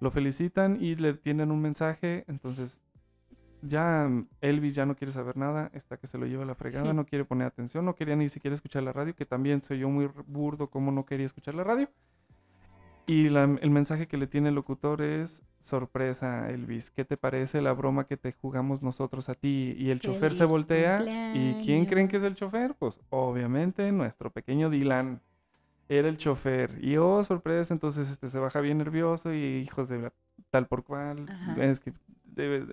[0.00, 2.82] Lo felicitan y le tienen un mensaje, entonces
[3.62, 4.08] ya
[4.40, 7.04] Elvis ya no quiere saber nada, está que se lo lleva a la fregada, no
[7.06, 10.08] quiere poner atención, no quería ni siquiera escuchar la radio, que también soy yo muy
[10.26, 11.88] burdo como no quería escuchar la radio.
[13.08, 17.60] Y la- el mensaje que le tiene el locutor es, sorpresa Elvis, ¿qué te parece
[17.62, 19.76] la broma que te jugamos nosotros a ti?
[19.78, 20.96] Y el chofer se voltea
[21.36, 22.74] y ¿quién creen que es el chofer?
[22.74, 25.20] Pues obviamente nuestro pequeño Dylan
[25.88, 26.78] era el chofer.
[26.82, 30.12] Y oh, sorpresa, entonces este se baja bien nervioso y hijos de la-
[30.50, 31.28] tal por cual.
[31.30, 31.64] Ajá.
[31.64, 31.92] Es que
[32.24, 32.66] debe...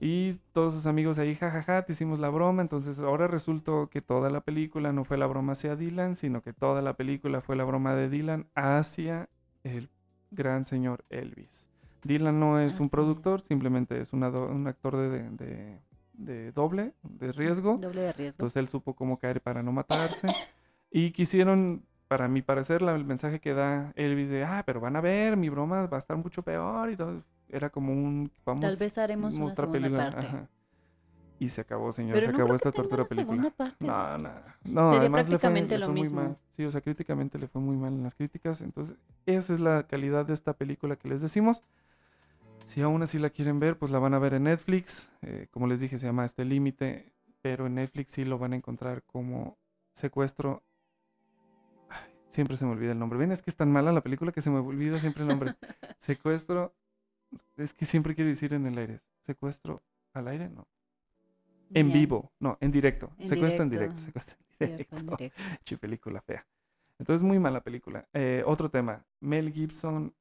[0.00, 2.62] Y todos sus amigos ahí, jajaja, te hicimos la broma.
[2.62, 6.52] Entonces ahora resultó que toda la película no fue la broma hacia Dylan, sino que
[6.52, 9.28] toda la película fue la broma de Dylan hacia
[9.64, 9.88] el
[10.30, 11.68] gran señor Elvis.
[12.04, 13.46] Dylan no es un productor, es.
[13.46, 15.78] simplemente es una un actor de, de- de-
[16.12, 17.76] de doble, de riesgo.
[17.78, 18.34] doble de riesgo.
[18.36, 20.26] Entonces él supo cómo caer para no matarse.
[20.90, 24.96] Y quisieron, para mi parecer, la- el mensaje que da Elvis de, ah, pero van
[24.96, 27.22] a ver, mi broma va a estar mucho peor y todo.
[27.50, 30.26] Era como un, vamos Tal vez haremos una segunda película, parte.
[30.26, 30.48] ajá.
[31.40, 33.50] Y se acabó, señor, Pero se no acabó esta tortura película.
[33.50, 33.86] parte.
[33.86, 34.56] No, nada.
[34.64, 36.20] No, Sería además le fue- prácticamente le lo fue mismo.
[36.22, 36.36] mal.
[36.56, 38.60] Sí, o sea, críticamente le fue muy mal en las críticas.
[38.60, 41.62] Entonces, esa es la calidad de esta película que les decimos.
[42.64, 45.10] Si aún así la quieren ver, pues la van a ver en Netflix.
[45.22, 47.12] Eh, como les dije, se llama Este Límite.
[47.40, 49.56] Pero en Netflix sí lo van a encontrar como
[49.92, 50.64] Secuestro.
[51.88, 53.16] Ay, siempre se me olvida el nombre.
[53.16, 55.54] Ven, es que es tan mala la película que se me olvida siempre el nombre.
[55.98, 56.74] Secuestro.
[57.56, 59.00] Es que siempre quiero decir en el aire.
[59.20, 60.66] Secuestro al aire, no.
[61.74, 63.10] En vivo, no, en directo.
[63.18, 63.98] En secuestro en directo.
[63.98, 65.34] Secuestro en cierto, en directo.
[65.64, 66.46] Chi película fea.
[66.98, 68.08] Entonces, muy mala película.
[68.12, 69.04] Eh, otro tema.
[69.20, 70.14] Mel Gibson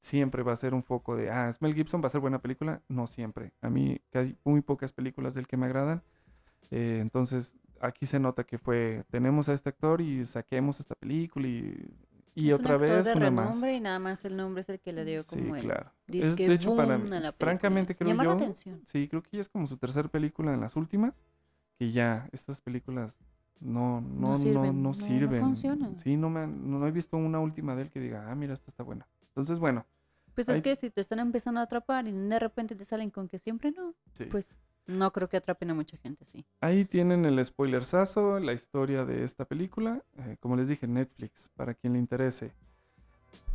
[0.00, 2.40] siempre va a ser un foco de, ah, es Mel Gibson, va a ser buena
[2.40, 2.80] película.
[2.88, 3.52] No siempre.
[3.60, 6.02] A mí hay muy pocas películas del que me agradan.
[6.70, 11.46] Eh, entonces, aquí se nota que fue, tenemos a este actor y saquemos esta película
[11.46, 11.90] y,
[12.34, 13.62] y Es un otra actor vez de una más.
[13.62, 15.92] y nada más el nombre es el que le dio Sí, como el claro.
[16.08, 18.82] Es, de hecho, para mí, la francamente creo Llama la yo, atención.
[18.86, 21.22] sí, creo que ya es como su tercera película en las últimas,
[21.78, 23.18] que ya estas películas
[23.60, 25.40] no, no, no, sirven, no, no- no sirven.
[25.40, 25.98] funcionan.
[25.98, 28.52] Sí, no, me han- no he visto una última de él que diga, ah, mira,
[28.52, 29.06] esta está buena.
[29.28, 29.86] Entonces, bueno,
[30.34, 33.10] Pues Hay- es que si te están empezando a atrapar y de repente te salen
[33.12, 34.24] con que siempre no, sí.
[34.24, 34.56] pues
[34.86, 36.44] no creo que atrapen a mucha gente, sí.
[36.60, 40.02] Ahí tienen el spoilersazo, la historia de esta película.
[40.18, 42.52] eh, como les dije, Netflix, para quien le interese.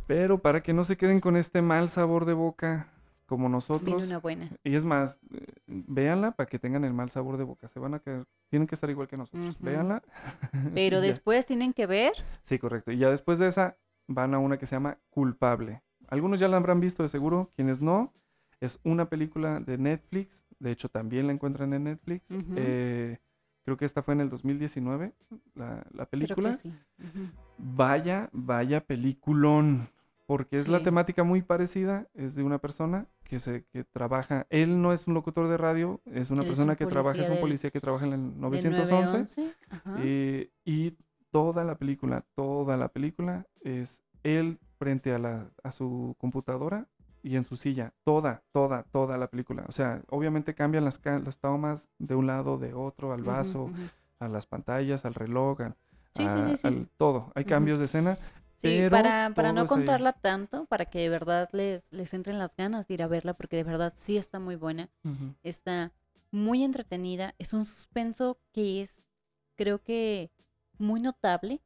[0.06, 2.88] Pero para que no se queden con este mal sabor de boca
[3.26, 4.06] como Viene nosotros.
[4.08, 4.50] una buena.
[4.64, 7.68] Y es más, eh, véanla para que tengan el mal sabor de boca.
[7.68, 9.54] Se van a quedar, tienen que estar igual que nosotros.
[9.54, 9.64] Ujú.
[9.64, 10.02] Véanla.
[10.74, 12.12] Pero después tienen que ver.
[12.42, 12.90] Sí, correcto.
[12.90, 13.76] Y ya después de esa,
[14.08, 15.80] van a una que se llama Culpable.
[16.08, 18.12] Algunos ya la habrán visto de seguro, quienes no.
[18.58, 20.44] Es una película de Netflix.
[20.60, 22.30] De hecho, también la encuentran en Netflix.
[22.54, 23.18] Eh,
[23.64, 25.12] creo que esta fue en el 2019,
[25.54, 26.52] la, película.
[26.52, 26.68] sí.
[26.98, 27.28] Ujú.
[27.58, 29.88] Vaya, vaya peliculón.
[30.26, 34.82] porque es la temática muy parecida, es de una persona que se que trabaja, él
[34.82, 37.30] no es un locutor de radio, es una Él es persona un que trabaja, es
[37.30, 39.96] un policía que trabaja en el del 911 911, ajá.
[40.00, 40.96] eh, y
[41.30, 46.86] toda la película, toda la película es él frente a, la, a su computadora
[47.22, 47.92] y en su silla.
[48.04, 49.64] Toda, toda, toda la película.
[49.68, 53.70] O sea, obviamente cambian las, las tomas de un lado, de otro, al vaso,
[54.18, 55.76] a las pantallas, al reloj, al,
[56.14, 56.66] Sí, sí, a- sí, sí.
[56.68, 57.32] al todo.
[57.34, 58.18] Hay cambios de escena.
[58.56, 59.66] Sí, pero para, para no ahí.
[59.66, 63.32] contarla tanto, para que de verdad les, les entren las ganas de ir a verla,
[63.32, 64.90] porque de verdad sí está muy buena,
[65.42, 65.92] está
[66.30, 69.02] muy entretenida, es un suspenso que es,
[69.56, 70.30] creo que,
[70.78, 71.62] muy notable,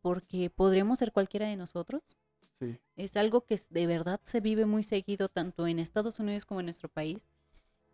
[0.00, 2.16] porque podríamos ser cualquiera de nosotros.
[2.60, 2.78] Sí.
[2.96, 6.66] Es algo que de verdad se vive muy seguido tanto en Estados Unidos como en
[6.66, 7.26] nuestro país.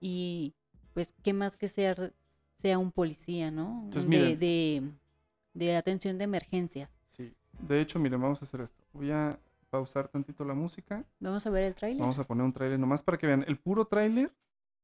[0.01, 0.55] Y
[0.93, 2.13] pues, ¿qué más que ser,
[2.57, 3.83] sea un policía, ¿no?
[3.85, 4.39] Entonces, de, miren.
[5.55, 7.01] de, de atención de emergencias.
[7.09, 7.33] Sí.
[7.61, 8.85] De hecho, miren, vamos a hacer esto.
[8.93, 9.39] Voy a
[9.71, 11.05] pausar tantito la música.
[11.21, 12.01] Vamos a ver el tráiler.
[12.01, 13.45] Vamos a poner un tráiler nomás para que vean.
[13.47, 14.33] El puro tráiler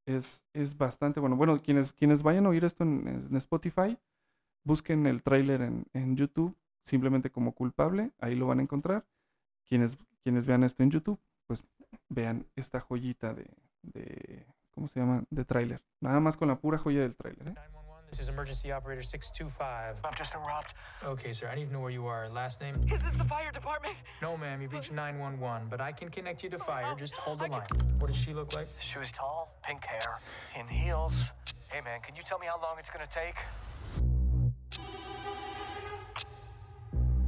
[0.07, 1.37] es, es bastante bueno.
[1.37, 3.99] Bueno, quienes, quienes vayan a oír esto en, en Spotify,
[4.65, 9.05] busquen el tráiler en, en YouTube, simplemente como culpable, ahí lo van a encontrar.
[9.69, 11.63] Quienes, quienes vean esto en YouTube, pues
[12.09, 13.51] vean esta joyita de,
[13.83, 15.25] de ¿cómo se llama?
[15.31, 15.83] De tráiler.
[16.01, 17.55] Nada más con la pura joya del tráiler, ¿eh?
[17.55, 20.01] 911, this is emergency operator 625.
[20.05, 20.75] I've just been robbed.
[21.05, 22.29] Okay, sir, I need to know where you are.
[22.29, 22.75] Last name?
[22.85, 23.95] Is this the fire department?
[24.21, 26.95] No, ma'am, you've reached 911, but I can connect you to fire.
[26.97, 27.67] Just hold the line.
[27.99, 28.69] What does she look like?
[28.81, 30.19] She was tall, pink hair,
[30.59, 31.15] in heels.
[31.69, 33.37] Hey man, can you tell me how long it's gonna take?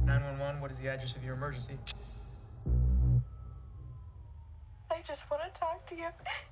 [0.05, 1.79] 911, what is the address of your emergency?
[5.07, 6.07] Just want to talk to you.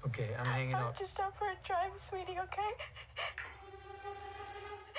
[0.06, 1.00] Okay, I'm hanging I'm up.
[1.00, 2.72] just out for a drive, sweetie, okay?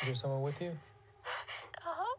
[0.00, 0.70] Is there someone with you?
[0.70, 2.16] Uh-huh.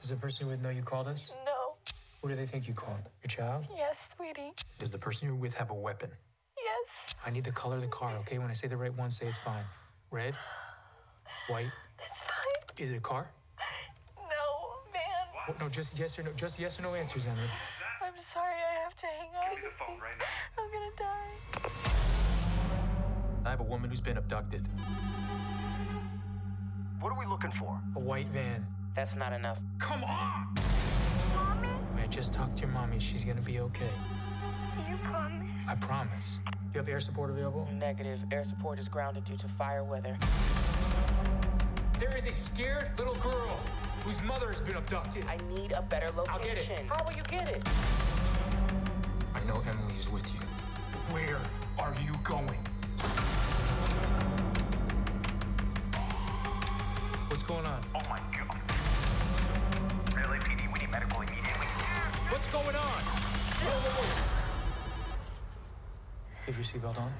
[0.00, 1.32] Does the person you're with know you called us?
[1.44, 1.74] No.
[2.22, 3.00] Who do they think you called?
[3.22, 3.64] Your child?
[3.76, 4.52] Yes, sweetie.
[4.78, 6.10] Does the person you're with have a weapon?
[6.56, 7.14] Yes.
[7.24, 8.38] I need the color of the car, okay?
[8.38, 9.64] When I say the right one, say it's fine.
[10.10, 10.34] Red?
[11.48, 11.70] White?
[11.98, 12.84] It's fine.
[12.84, 13.28] Is it a car?
[14.16, 15.56] No, man.
[15.60, 16.30] No, just yes or no.
[16.36, 17.48] Just yes or no answers, Emily.
[23.60, 24.68] A woman who's been abducted.
[27.00, 27.80] What are we looking for?
[27.96, 28.66] A white van.
[28.94, 29.58] That's not enough.
[29.78, 30.54] Come on!
[31.94, 32.98] Man, just talk to your mommy.
[32.98, 33.90] She's gonna be okay.
[34.88, 35.50] You promise?
[35.68, 36.38] I promise.
[36.74, 37.68] You have air support available?
[37.72, 38.20] Negative.
[38.30, 40.16] Air support is grounded due to fire weather.
[41.98, 43.58] There is a scared little girl
[44.04, 45.24] whose mother has been abducted.
[45.26, 46.32] I need a better location.
[46.32, 46.86] I'll get it.
[46.88, 47.68] How will you get it?
[49.34, 50.40] I know Emily is with you.
[51.10, 51.38] Where
[51.78, 52.58] are you going?
[57.48, 57.80] Going on?
[57.94, 58.60] Oh my god.
[60.14, 60.70] Really, PD?
[60.70, 61.66] We need medical immediately.
[62.28, 63.02] What's going on?
[63.64, 64.22] Whoa, whoa, whoa.
[66.44, 67.10] Have your seatbelt on?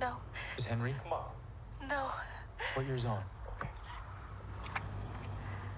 [0.00, 0.16] No.
[0.56, 0.94] Is Henry?
[1.10, 1.24] Mom.
[1.86, 2.10] No.
[2.74, 3.22] Put yours on.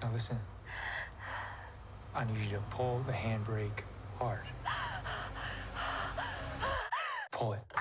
[0.01, 0.39] Now listen.
[2.15, 3.83] I need you to pull the handbrake
[4.17, 4.45] hard.
[7.31, 7.72] Pull it.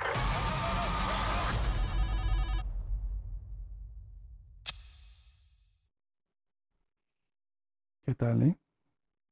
[8.12, 8.58] ¿Qué tal, eh?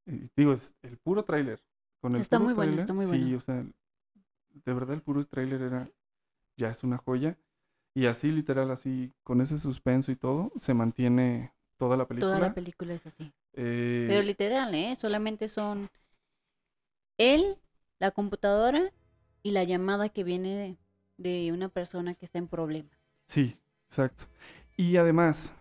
[0.07, 1.61] Eh, digo, es el puro tráiler.
[2.15, 3.37] Está puro muy bueno, tráiler, está muy Sí, bueno.
[3.37, 3.57] o sea,
[4.65, 5.91] de verdad el puro tráiler era,
[6.57, 7.37] ya es una joya.
[7.93, 12.33] Y así, literal, así, con ese suspenso y todo, se mantiene toda la película.
[12.33, 13.31] Toda la película es así.
[13.53, 14.97] Eh, Pero literal, ¿eh?
[14.97, 15.91] Solamente son
[17.19, 17.59] él,
[17.99, 18.95] la computadora
[19.43, 20.77] y la llamada que viene de,
[21.19, 22.97] de una persona que está en problemas.
[23.27, 24.25] Sí, exacto.
[24.75, 25.55] Y además,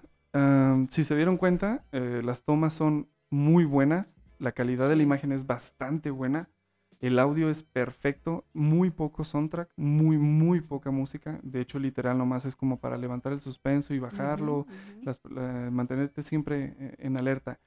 [0.89, 5.31] si se dieron cuenta, eh, las tomas son muy buenas, la calidad de la imagen
[5.31, 6.49] es bastante buena,
[6.99, 11.39] el audio es perfecto, muy poco soundtrack, muy, muy poca música.
[11.43, 14.65] De hecho, literal, nomás es como para levantar el suspenso y bajarlo,
[15.01, 17.59] las- la- mantenerte siempre eh, en alerta.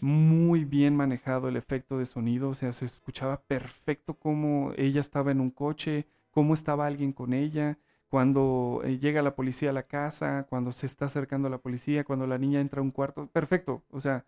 [0.00, 5.30] Muy bien manejado el efecto de sonido, o sea, se escuchaba perfecto cómo ella estaba
[5.32, 7.78] en un coche, cómo estaba alguien con ella,
[8.08, 12.04] cuando eh, llega la policía a la casa, cuando se está acercando a la policía,
[12.04, 14.24] cuando la niña entra a un cuarto, perfecto, o sea,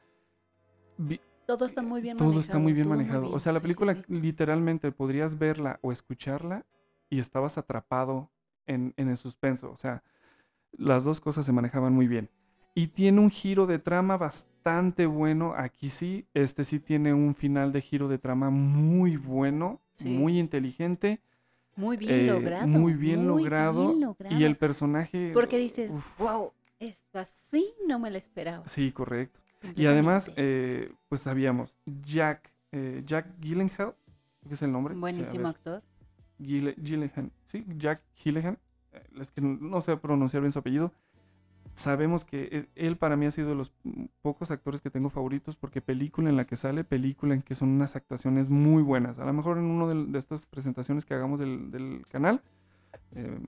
[0.97, 2.41] vi- Todo está muy bien todo manejado.
[2.41, 3.31] está muy bien todo manejado.
[3.33, 4.03] O sea, la Sí, sí, película sí.
[4.09, 6.67] literalmente podrías verla o escucharla
[7.09, 8.31] y estabas atrapado
[8.67, 9.71] en, en el suspenso.
[9.71, 10.03] O sea,
[10.73, 12.29] las dos cosas se manejaban muy bien.
[12.75, 15.55] Y tiene un giro de trama bastante bueno.
[15.57, 20.11] Aquí sí, este sí tiene un final de giro de trama muy bueno, Sí.
[20.11, 21.21] muy inteligente,
[21.79, 22.67] Muy bien eh, logrado.
[22.67, 23.87] muy bien logrado.
[23.89, 24.47] bien Y logrado.
[24.47, 25.31] el personaje...
[25.33, 28.67] Porque dices, uf, wow, esta sí no me la esperaba.
[28.67, 29.41] sí, correcto.
[29.77, 33.95] Y además, eh, pues sabíamos, Jack, eh, Jack Gyllenhaal,
[34.47, 34.95] que es el nombre.
[34.95, 35.83] Buenísimo actor.
[36.41, 38.59] Gille- Gyllenhaal, sí, Jack Gyllenhaal,
[38.93, 40.93] eh, es que no sé pronunciar bien su apellido.
[41.79, 43.73] Sabemos que e- él para mí ha sido de los
[44.21, 47.69] pocos actores que tengo favoritos porque película en la que sale, película en que son
[47.69, 49.21] unas actuaciones muy buenas.
[49.21, 52.43] A lo mejor en una de, de estas presentaciones que hagamos del, del canal,
[53.15, 53.39] eh,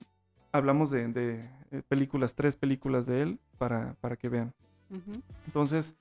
[0.53, 4.53] hablamos de, de, eh, películas, tres películas de él para, para que vean.
[5.47, 5.97] Entonces,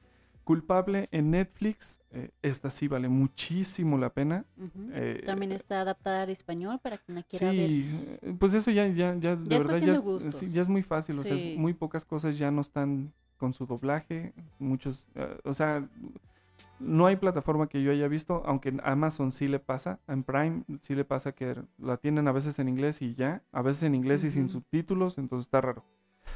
[0.50, 4.44] culpable en Netflix, eh, esta sí vale muchísimo la pena.
[4.56, 4.90] Ujú.
[4.92, 7.68] Eh, También está adaptada al español para quien la quiera ver.
[7.68, 7.88] Sí,
[8.22, 10.34] eh, pues eso ya, ya, ya, de Ya es verdad, cuestión ya de es, gustos.
[10.34, 11.54] sí, ya es muy fácil, o sea, es- Sí.
[11.56, 15.88] muy pocas cosas ya no están con su doblaje, muchos, eh, o sea,
[16.80, 20.64] no hay plataforma que yo haya visto, aunque en Amazon sí le pasa, en Prime
[20.80, 23.94] sí le pasa que la tienen a veces en inglés y ya, a veces en
[23.94, 25.84] inglés y sin subtítulos, entonces está raro.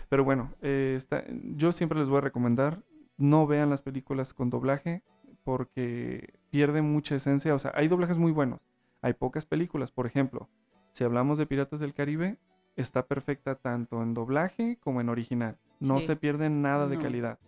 [0.09, 1.25] Pero bueno, eh, está,
[1.57, 2.81] yo siempre les voy a recomendar,
[3.17, 5.03] no vean las películas con doblaje
[5.45, 8.67] porque pierden mucha esencia, o sea, hay doblajes muy buenos,
[9.03, 10.49] hay pocas películas, por ejemplo,
[10.93, 12.39] si hablamos de Piratas del Caribe,
[12.77, 15.59] está perfecta tanto en doblaje como en original.
[15.81, 16.07] No Sí.
[16.07, 17.39] se pierde nada de calidad.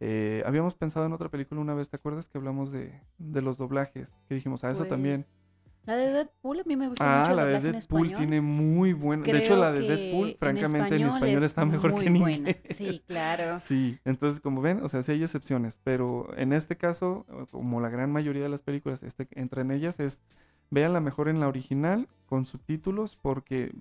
[0.00, 2.28] Eh, habíamos pensado en otra película una vez, ¿te acuerdas?
[2.28, 4.12] Que hablamos de, de los doblajes.
[4.28, 5.24] Que dijimos, ah, esa también.
[5.84, 8.92] La de Deadpool a mí me gusta Ah, mucho el la de Deadpool tiene muy
[8.92, 9.22] buen.
[9.22, 12.36] De hecho, la de Deadpool, en francamente, en español es está mejor que en buena.
[12.36, 12.56] inglés.
[12.66, 13.58] Sí, claro.
[13.60, 17.88] Sí, entonces como ven, o sea, sí hay excepciones, pero en este caso, como la
[17.88, 20.22] gran mayoría de las películas este, entra en ellas, es
[20.70, 23.72] véanla mejor en la original con subtítulos porque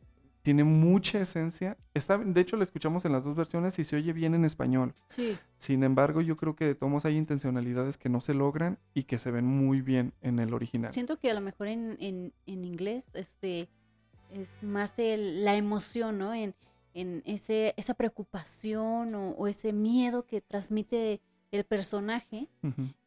[0.42, 1.78] tiene mucha esencia.
[1.94, 4.96] Está, de hecho, la escuchamos en las dos versiones y se oye bien en español.
[5.08, 5.38] Sí.
[5.58, 9.18] Sin embargo, yo creo que de tomos hay intencionalidades que no se logran y que
[9.18, 10.92] se ven muy bien en el original.
[10.92, 13.70] Siento que a lo mejor en, en, en inglés este,
[14.32, 16.34] es más el- la emoción, ¿no?
[16.34, 16.56] En,
[16.94, 21.22] en ese, esa preocupación o, o ese miedo que transmite
[21.52, 22.48] el personaje,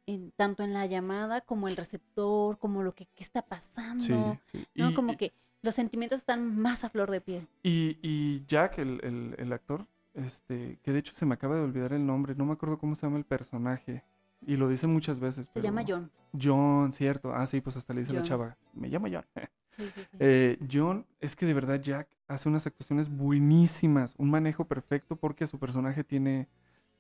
[0.07, 4.05] en, tanto en la llamada como el receptor, como lo que qué está pasando.
[4.05, 4.15] Sí,
[4.59, 4.67] sí.
[4.75, 4.91] ¿no?
[4.91, 5.33] Y- como que
[5.65, 7.49] los sentimientos están más a flor de piel.
[7.63, 11.63] Y, y Jack, el, el- el actor, este, que de hecho se me acaba de
[11.63, 14.05] olvidar el nombre, no me acuerdo cómo se llama el personaje.
[14.47, 15.49] Y lo dice muchas veces.
[15.55, 16.11] Se llama John.
[16.41, 17.35] John, cierto.
[17.35, 18.57] Ah, sí, pues hasta le dice la chava.
[18.75, 19.25] Me llama John.
[19.75, 20.17] Sí, sí, sí.
[20.21, 25.49] Eh, John, es que de verdad Jack hace unas actuaciones buenísimas, un manejo perfecto porque
[25.49, 26.47] su personaje tiene,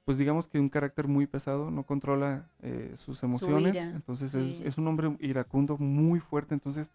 [0.04, 4.76] pues digamos que un carácter muy pesado, no controla eh, sus emociones, entonces es, es
[4.76, 6.90] un hombre iracundo muy fuerte, entonces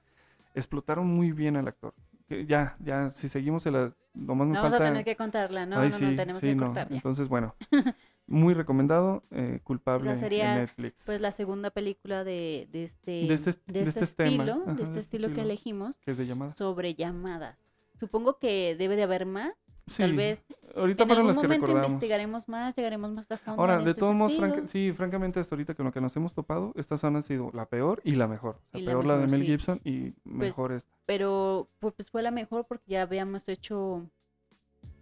[0.54, 1.94] explotaron muy bien al actor.
[2.28, 4.86] Que ya, ya, si seguimos, se la, nomás me Vamos falta...
[4.86, 6.66] a tener que contarla, no, Ay, no, sí, no, tenemos sí, que no.
[6.66, 6.88] cortar.
[6.92, 7.56] Entonces, bueno,
[8.28, 11.06] muy recomendado, eh, culpable sería, en Netflix.
[11.06, 14.84] Pues la segunda película de, de este, De este de este tema, estilo, ajá, de
[14.84, 16.56] este estilo que elegimos, que es de llamadas.
[16.56, 17.58] sobre llamadas.
[18.00, 19.52] Supongo que debe de haber más,
[19.98, 21.92] tal vez Ahorita en algún las que momento recordamos.
[21.94, 25.40] investigaremos más, llegaremos más a fondo Ahora, en de este todos modos, franca- sí, francamente,
[25.40, 28.28] hasta ahorita con lo que nos hemos topado, estas han sido la peor y la
[28.28, 28.60] mejor.
[28.72, 29.46] La Y la peor la de Mel sí.
[29.48, 30.92] Gibson y mejor esta.
[31.06, 34.06] pero pu- pues fue la mejor porque ya habíamos hecho,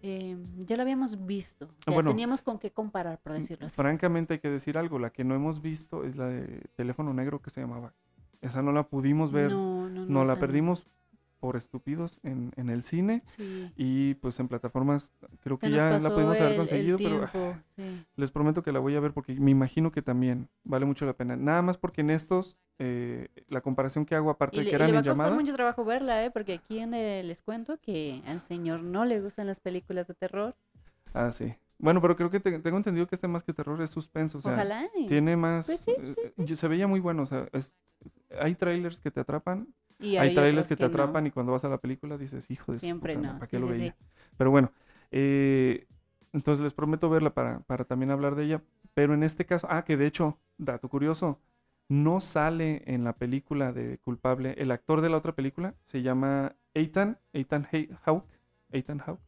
[0.01, 2.09] eh, ya la habíamos visto, o sea, bueno.
[2.11, 3.75] teníamos con qué comparar, por decirlo así.
[3.75, 4.99] Francamente, hay que decir algo.
[4.99, 7.93] La que no hemos visto es la de Teléfono Negro que se llamaba.
[8.41, 9.51] Esa no la pudimos ver.
[9.51, 10.87] No, no, no, no la perdimos
[11.39, 13.21] por estúpidos en, en el cine.
[13.23, 13.71] Sí.
[13.75, 15.11] Y pues en plataformas
[15.41, 18.05] creo que ya la pudimos haber conseguido, pero ah, sí.
[18.15, 21.13] les prometo que la voy a ver porque me imagino que también vale mucho la
[21.13, 21.35] pena.
[21.35, 24.75] Nada más porque en estos, eh, la comparación que hago aparte Y de le, que
[24.75, 25.41] y le eran va a en costar llamada.
[25.41, 26.31] mucho trabajo verla, ¿eh?
[26.31, 30.13] Porque aquí en el- les cuento que al señor no le gustan las películas de
[30.15, 30.55] terror.
[31.13, 31.53] Ah, sí.
[31.79, 34.39] Bueno, pero creo que te- tengo entendido que este más que terror es suspenso.
[34.39, 34.87] O sea, Ojalá.
[35.07, 35.67] tiene más.
[35.67, 36.15] Pues sí, sí,
[36.51, 37.21] eh, Se veía muy bueno.
[37.21, 37.75] O sea, es-
[38.39, 39.67] hay trailers que te atrapan,
[39.99, 40.87] y hay, trailers que te no.
[40.87, 43.49] atrapan y cuando vas a la película dices, hijo de Siempre puta, no, ¿para sí,
[43.49, 43.93] qué lo sí, sí.
[43.93, 43.95] veía?
[44.37, 44.71] Pero bueno,
[45.11, 45.87] eh,
[46.33, 48.63] entonces les prometo verla para, para también hablar de ella.
[48.93, 51.39] Pero en este caso, ah, que de hecho, dato curioso,
[51.89, 54.55] no sale en la película de culpable.
[54.57, 58.27] El actor de la otra película se llama Ethan, Ethan Hay- Hawke,
[58.71, 59.21] Ethan Hawke.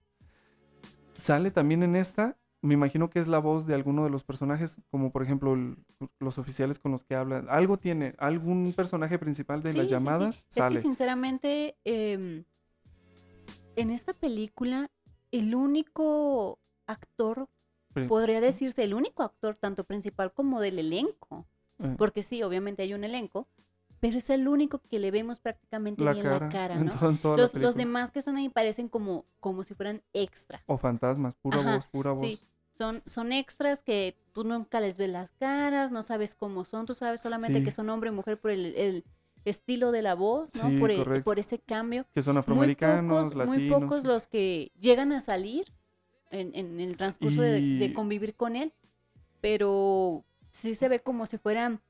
[1.17, 2.37] Sale también en esta.
[2.61, 5.77] Me imagino que es la voz de alguno de los personajes, como por ejemplo el-
[6.19, 7.47] los oficiales con los que hablan.
[7.49, 9.93] Algo tiene, algún personaje principal de Sí, las sí, sí.
[9.95, 10.75] llamadas Es sale.
[10.75, 12.43] que sinceramente, em,
[13.77, 14.89] en esta película,
[15.31, 17.47] el único actor,
[18.07, 21.45] podría decirse, el único actor, tanto principal como del elenco,
[21.79, 23.47] eh, porque sí, obviamente hay un elenco,
[23.99, 26.91] pero es el único que le vemos prácticamente la bien cara, la cara, en ¿no?
[26.91, 30.61] to- en toda la Los, demás que están ahí parecen como, como si fueran extras.
[30.67, 32.19] O fantasmas, pura Ajá, voz, pura voz.
[32.21, 32.39] Sí,
[32.79, 36.93] son, son extras que tú nunca les ves las caras, no sabes cómo son, tú
[36.93, 37.63] sabes solamente Sí.
[37.65, 39.03] que son hombre y mujer por el, el
[39.43, 40.69] estilo de la voz, ¿no?
[40.69, 42.05] Sí, por, el- por ese cambio.
[42.13, 43.57] Que son Muy afroamericanos, pocos, latinos.
[43.57, 45.65] muy pocos los que llegan a salir
[46.31, 48.71] en, en el transcurso de, convivir con él,
[49.41, 51.81] pero sí se ve como si fueran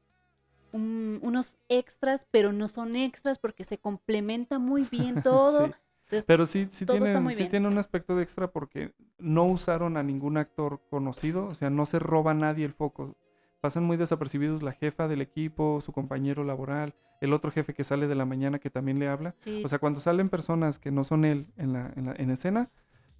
[0.71, 5.67] un- unos extras, pero no son extras porque se complementa muy bien todo.
[5.67, 5.73] Sí.
[6.09, 8.93] Entonces, Pero sí, sí, todo está tiene, muy sí tiene un aspecto de extra porque
[9.19, 13.15] no usaron a ningún actor conocido, o sea, no se roba nadie el foco.
[13.61, 18.07] Pasan muy desapercibidos la jefa del equipo, su compañero laboral, el otro jefe que sale
[18.07, 19.35] de la mañana que también le habla.
[19.37, 22.31] sí, O sea, cuando salen personas que no son él en la, en la- en
[22.31, 22.71] escena,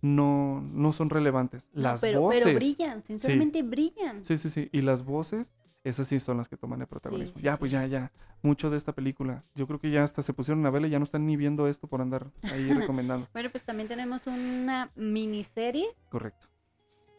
[0.01, 1.69] no, no son relevantes.
[1.73, 2.43] no, Las pero, voces.
[2.43, 4.23] pero brillan, sinceramente brillan.
[4.25, 4.69] Sí, sí, sí.
[4.71, 5.53] Y las voces,
[5.84, 7.36] esas sí son las que toman el protagonismo.
[7.38, 7.59] sí, ya, sí.
[7.59, 8.11] pues ya, ya.
[8.41, 9.43] Mucho de esta película.
[9.55, 11.67] Yo creo que ya hasta se pusieron a verla y ya no están ni viendo
[11.67, 13.27] esto por andar ahí recomendando.
[13.34, 16.47] Bueno, pues también tenemos una miniserie Correcto.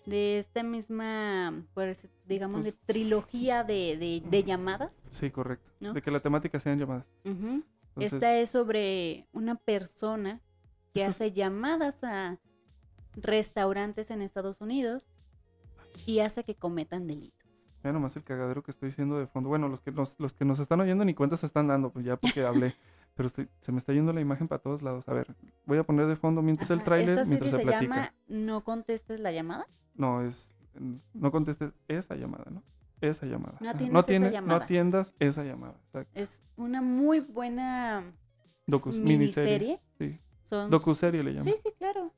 [0.07, 4.93] de esta misma, pues, digamos, Pues- de trilogía de, de- de llamadas.
[5.11, 5.71] Sí, correcto.
[5.81, 5.93] ¿No?
[5.95, 7.07] De que la temática sean llamadas.
[7.25, 10.41] Entonces, Esta es sobre una persona
[10.95, 12.39] que es- hace llamadas a
[13.15, 15.09] restaurantes en Estados Unidos
[16.07, 17.40] y hace que cometan delitos.
[17.83, 19.49] Vean nomás el cagadero que estoy diciendo de fondo.
[19.49, 22.05] Bueno, los que nos, los que nos están oyendo ni cuenta se están dando, pues
[22.05, 22.75] ya porque hablé.
[23.15, 25.09] Pero estoy- se me está yendo la imagen para todos lados.
[25.09, 25.35] A ver,
[25.67, 27.95] voy a poner de fondo mientras el tráiler, mientras se se platica.
[27.95, 29.67] llama No contestes la llamada.
[29.95, 30.55] No, es.
[31.15, 32.63] No contestes esa llamada, ¿no?
[33.01, 33.57] Esa llamada.
[33.61, 34.59] No atiendas no, esa llamada.
[34.59, 35.75] no atiendas esa llamada.
[35.87, 36.21] Exacto.
[36.21, 38.05] Es una muy buena
[38.67, 39.81] Docus- miniserie.
[39.99, 40.21] Sí.
[40.45, 41.45] Son Docuserie le llaman.
[41.45, 42.13] Sí, sí, claro.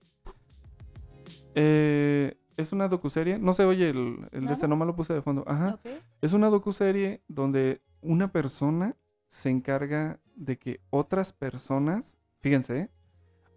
[1.54, 3.38] Eh, es una docuserie.
[3.38, 5.44] No se oye el, el de este, no me lo puse de fondo.
[5.46, 5.78] Ajá.
[6.20, 8.96] Es una docuserie donde una persona
[9.26, 12.90] se encarga de que otras personas, fíjense, ¿eh?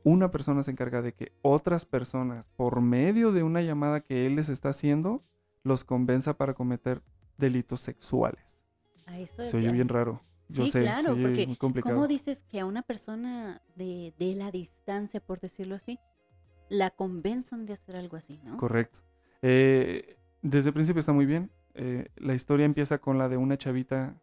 [0.03, 4.35] una persona se encarga de que otras personas, por medio de una llamada que él
[4.35, 5.23] les está haciendo,
[5.63, 7.01] los convenza para cometer
[7.37, 8.61] delitos sexuales.
[9.07, 10.21] A eso Se oye bien raro.
[10.47, 11.95] Yo Sí, sé, claro, porque muy complicado.
[11.95, 15.99] ¿Cómo dices que a una persona de, de la distancia, por decirlo así,
[16.69, 18.57] la convenzan de hacer algo así, ¿no?
[18.57, 18.99] Correcto.
[19.41, 21.51] Eh, desde el principio está muy bien.
[21.73, 24.15] Eh, la historia empieza con la de una chavita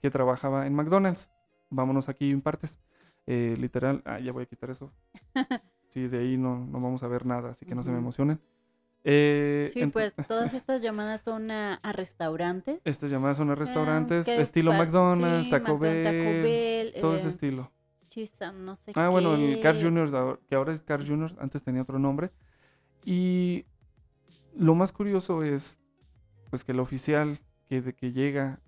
[0.00, 1.30] que trabajaba en McDonald's.
[1.70, 2.80] Vámonos aquí en partes.
[3.26, 4.92] Eh, literal, ah, ya voy a quitar eso.
[5.90, 8.38] Sí, de ahí no, no vamos a ver nada, así que no se me emocionen.
[9.04, 12.80] Eh, Sí, pues todas estas llamadas son a, a restaurantes.
[12.84, 17.16] Estas llamadas son a eh, restaurantes, estilo McDonald's, sí, Taco, McDonald's, Taco Bell, Bell, todo
[17.16, 17.72] ese estilo.
[18.26, 19.84] Chisam, no sé Ah, bueno, el Car qué.
[19.84, 22.30] Junior, ahora- que ahora es Car Junior, antes tenía otro nombre.
[23.04, 23.64] Y
[24.56, 25.78] lo más curioso es,
[26.50, 27.38] pues, que el oficial
[27.68, 28.58] que, de que llega,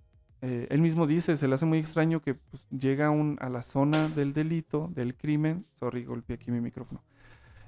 [0.41, 3.49] eh, él mismo dice, se le hace muy extraño que pues, llega a, un- a
[3.49, 5.67] la zona del delito, del crimen.
[5.75, 7.03] Sorry, golpeé aquí mi micrófono.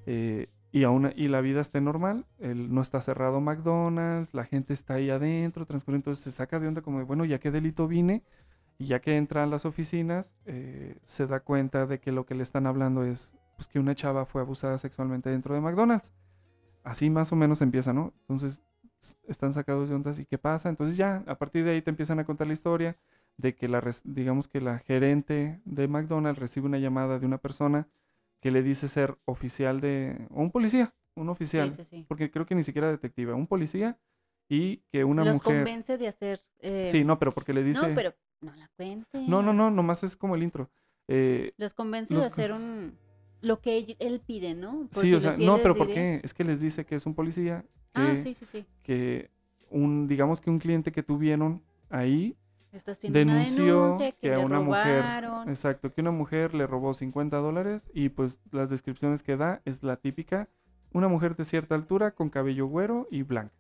[0.06, 4.72] Eh, y, aún, y la vida esté normal, él no está cerrado McDonald's, la gente
[4.72, 7.86] está ahí adentro, transcurriendo, entonces se saca de onda como de, bueno, ¿ya qué delito
[7.88, 8.22] vine?
[8.82, 12.34] Y ya que entra a las oficinas, eh, se da cuenta de que lo que
[12.34, 16.12] le están hablando es pues, que una chava fue abusada sexualmente dentro de McDonald's.
[16.82, 18.12] Así más o menos empieza, ¿no?
[18.22, 18.60] Entonces
[19.28, 20.68] están sacados de ondas y qué pasa.
[20.68, 22.96] Entonces ya, a partir de ahí te empiezan a contar la historia
[23.36, 27.88] de que la, digamos que la gerente de McDonald's recibe una llamada de una persona
[28.40, 32.04] que le dice ser oficial de, o un policía, un oficial, Sí, sí, sí.
[32.08, 33.96] porque creo que ni siquiera detective, un policía
[34.48, 35.58] y que una Los mujer...
[35.58, 36.40] convence de hacer.
[36.58, 37.86] eh, Sí, no, pero porque le dice...
[37.88, 38.12] No, pero
[38.42, 39.28] no la cuentes.
[39.28, 40.70] No, no, no, nomás es como el intro.
[41.08, 42.96] Eh, Los convence los de hacer un.
[43.40, 44.88] Lo que él, él pide, ¿no?
[44.92, 46.20] Por sí, si o sea, no, pero ¿por qué?
[46.22, 48.66] Es que les dice que es un policía, que, Ah, sí, sí, sí.
[48.84, 49.30] que
[49.70, 52.36] un, digamos que un cliente que tuvieron ahí
[53.10, 57.90] denunció denuncia que, que a una mujer, exacto, que una mujer le robó 50 dólares
[57.92, 60.48] y pues las descripciones que da es la típica,
[60.92, 63.54] una mujer de cierta altura con cabello güero y blanca.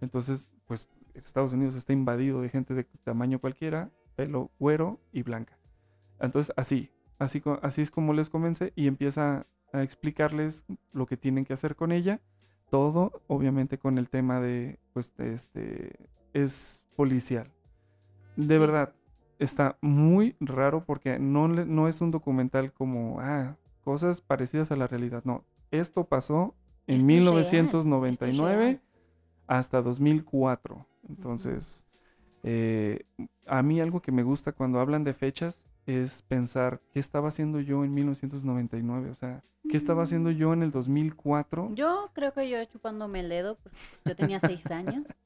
[0.00, 5.58] Entonces, pues Estados Unidos está invadido de gente de tamaño cualquiera, pelo güero y blanca.
[6.20, 11.44] Entonces, así, así, así es como les convence y empieza a explicarles lo que tienen
[11.44, 12.20] que hacer con ella.
[12.70, 17.52] Todo, obviamente, con el tema de, pues, de este, es policial.
[18.36, 18.60] De Sí.
[18.60, 18.94] verdad,
[19.38, 24.86] está muy raro porque no, no es un documental como, ah, cosas parecidas a la
[24.86, 25.22] realidad.
[25.24, 26.54] No, esto pasó
[26.86, 28.80] en Esto es real, 1999 real.
[29.46, 30.86] hasta 2004.
[31.08, 31.83] Entonces,
[32.46, 33.06] eh,
[33.46, 37.58] a mí algo que me gusta cuando hablan de fechas es pensar qué estaba haciendo
[37.60, 41.70] yo en 1999, o sea, qué estaba haciendo yo en el 2004.
[41.74, 45.16] Yo creo que yo chupándome el dedo, porque yo tenía seis años.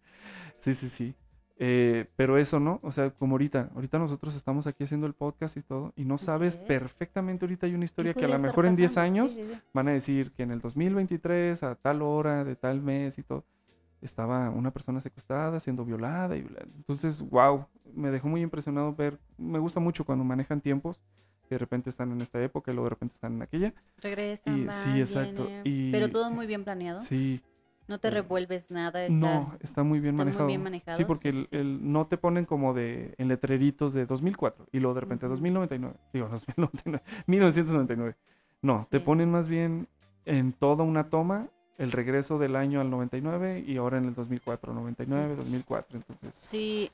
[0.61, 1.15] Sí, sí, sí.
[1.57, 2.81] Eh, pero eso, ¿no?
[2.83, 6.19] O sea, como ahorita, ahorita nosotros estamos aquí haciendo el podcast y todo, y no
[6.19, 6.61] sabes es.
[6.61, 9.15] perfectamente ahorita hay una ¿Qué historia que a lo mejor en 10 pasando?
[9.15, 9.61] Sí, años sí, sí.
[9.73, 13.45] van a decir que en el 2023, a tal hora, de tal mes y todo,
[14.01, 16.37] estaba una persona secuestrada, siendo violada.
[16.37, 16.47] Y
[16.77, 21.05] Entonces, wow, me dejó muy impresionado ver, me gusta mucho cuando manejan tiempos,
[21.49, 23.75] que de repente están en esta época y luego de repente están en aquella.
[23.99, 27.01] Regresan, Y- van, sí, exacto, y- Pero todo muy bien planeado.
[27.01, 27.41] Sí.
[27.89, 29.61] No te Eh, revuelves nada, No, estás...
[29.63, 30.47] está muy bien está muy manejado.
[30.47, 31.57] bien manejado, Sí, porque sí, el, sí, sí.
[31.57, 35.31] el- no te ponen como de en letreritos de 2004 y luego de repente Ujú.
[35.33, 35.97] 2099.
[36.13, 38.17] Digo, 2099, 1999.
[38.61, 39.05] No, te Sí.
[39.05, 39.89] ponen más bien
[40.27, 41.49] en toda una toma
[41.79, 45.97] el regreso del año al 99 y ahora en el 2004, 99, 2004.
[45.99, 46.91] Entonces, Sí.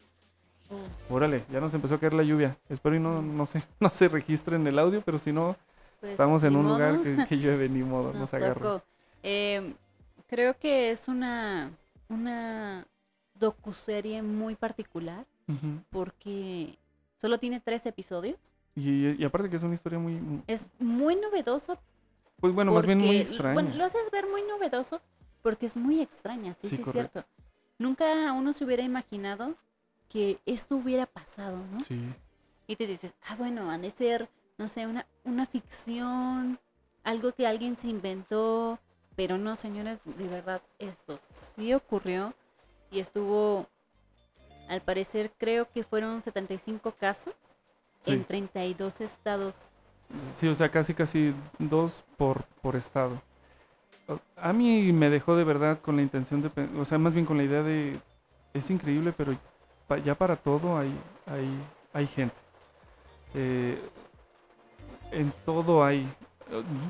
[1.10, 2.56] Órale, ya nos empezó a caer la lluvia.
[2.68, 5.56] Espero y no, no, se, no se registre en el audio, pero si no,
[6.00, 8.82] pues, estamos en un lugar modo, que, que llueve, ni modo, nos, nos agarra.
[9.22, 9.74] Eh,
[10.26, 11.70] creo que es una,
[12.08, 12.86] una
[13.38, 15.80] docuserie muy particular Ujú.
[15.90, 16.76] porque
[17.16, 18.38] solo tiene tres episodios.
[18.74, 21.78] y, y aparte que es una historia muy- Es muy novedosa
[22.40, 23.26] pues bueno, más bien muy.
[23.52, 25.00] Bueno, lo haces ver muy novedoso
[25.42, 27.24] porque es muy extraña, sí, Sí, sí, es cierto.
[27.78, 29.54] Nunca uno se hubiera imaginado
[30.08, 31.80] que esto hubiera pasado, ¿no?
[31.80, 32.00] Sí.
[32.66, 34.28] Y te dices, ah, bueno, han de ser,
[34.58, 36.58] no sé, una, una ficción,
[37.02, 38.78] algo que alguien se inventó,
[39.16, 41.18] pero no, señores, de verdad, esto
[41.54, 42.32] sí ocurrió
[42.90, 43.66] y estuvo,
[44.68, 47.34] al parecer, creo que fueron 75 casos
[48.00, 48.12] Sí.
[48.12, 49.70] en 32 estados.
[50.34, 53.20] Sí, o sea, casi casi dos por, por estado.
[54.36, 57.36] A mí me dejó de verdad con la intención de, o sea, más bien con
[57.38, 57.98] la idea de,
[58.52, 59.34] es increíble, pero
[60.04, 60.92] ya para todo hay,
[61.26, 61.48] hay,
[61.92, 62.34] hay gente.
[63.34, 63.78] Eh,
[65.10, 66.06] en todo hay,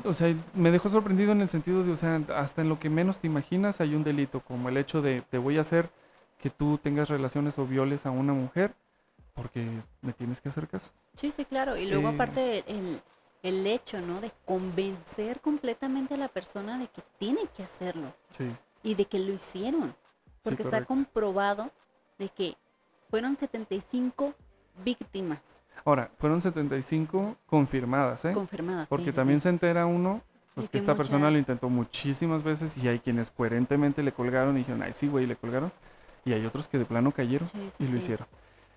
[0.04, 2.90] o sea, me dejó sorprendido en el sentido de, o sea, hasta en lo que
[2.90, 5.90] menos te imaginas hay un delito, como el hecho de, te voy a hacer
[6.40, 8.74] que tú tengas relaciones o violes a una mujer
[9.34, 9.66] porque
[10.02, 10.90] me tienes que hacer caso.
[11.14, 11.76] Sí, sí, claro.
[11.76, 13.00] Y luego Eh, aparte el,
[13.44, 14.20] el hecho, ¿no?
[14.20, 18.50] De convencer completamente a la persona de que tiene que hacerlo Sí.
[18.82, 19.94] y de que lo hicieron.
[20.42, 21.70] Porque está comprobado
[22.18, 22.56] de que
[23.10, 24.34] fueron 75
[24.84, 28.32] víctimas Ahora, fueron 75 confirmadas, ¿eh?
[28.32, 28.88] confirmadas.
[28.88, 30.22] Porque sí, también se entera uno,
[30.54, 34.58] pues que esta persona lo intentó muchísimas veces y hay quienes coherentemente le colgaron y
[34.60, 35.70] dijeron, ay, sí, güey, le colgaron.
[36.24, 37.98] Y hay otros que de plano cayeron Sí, sí, y lo sí.
[37.98, 38.26] hicieron.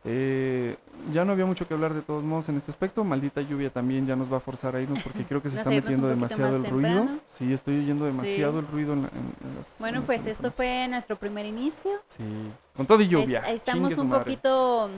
[0.04, 0.78] Eh,
[1.12, 3.04] ya no había mucho que hablar de todos modos en este aspecto.
[3.04, 5.70] Maldita lluvia también ya nos va a forzar a irnos porque creo que se está
[5.70, 7.08] un metiendo demasiado el ruido.
[7.30, 8.60] Sí, estoy oyendo demasiado Sí.
[8.60, 9.76] el ruido en, la- en- en las...
[9.80, 10.56] Bueno, en pues esto teléfonos.
[10.56, 11.92] fue nuestro primer inicio.
[12.08, 12.24] Sí,
[12.76, 13.40] con todo y Es- lluvia.
[13.50, 14.24] estamos un madre.
[14.24, 14.90] poquito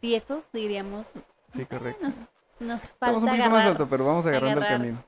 [0.00, 1.12] tiesos, diríamos.
[1.52, 2.04] Sí, correcto.
[2.04, 2.16] Nos,
[2.60, 5.04] nos Estamos falta un poquito más alto, pero vamos agarrando agarrar- el camino.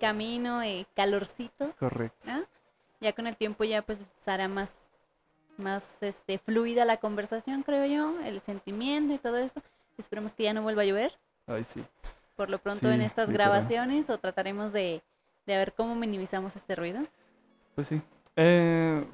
[0.00, 1.72] camino y calorcito.
[1.78, 2.30] Correcto.
[3.00, 4.74] ya con el tiempo ya pues será más
[5.58, 9.62] más este fluida la conversación creo yo el sentimiento y todo esto
[9.98, 11.12] esperemos que ya no vuelva a llover
[11.46, 11.84] Ay, sí.
[12.36, 13.50] por lo pronto Sí, en estas literal.
[13.50, 15.02] grabaciones o trataremos de,
[15.46, 17.00] de ver cómo minimizamos este ruido
[17.74, 18.00] Pues sí.
[18.36, 19.04] Eh,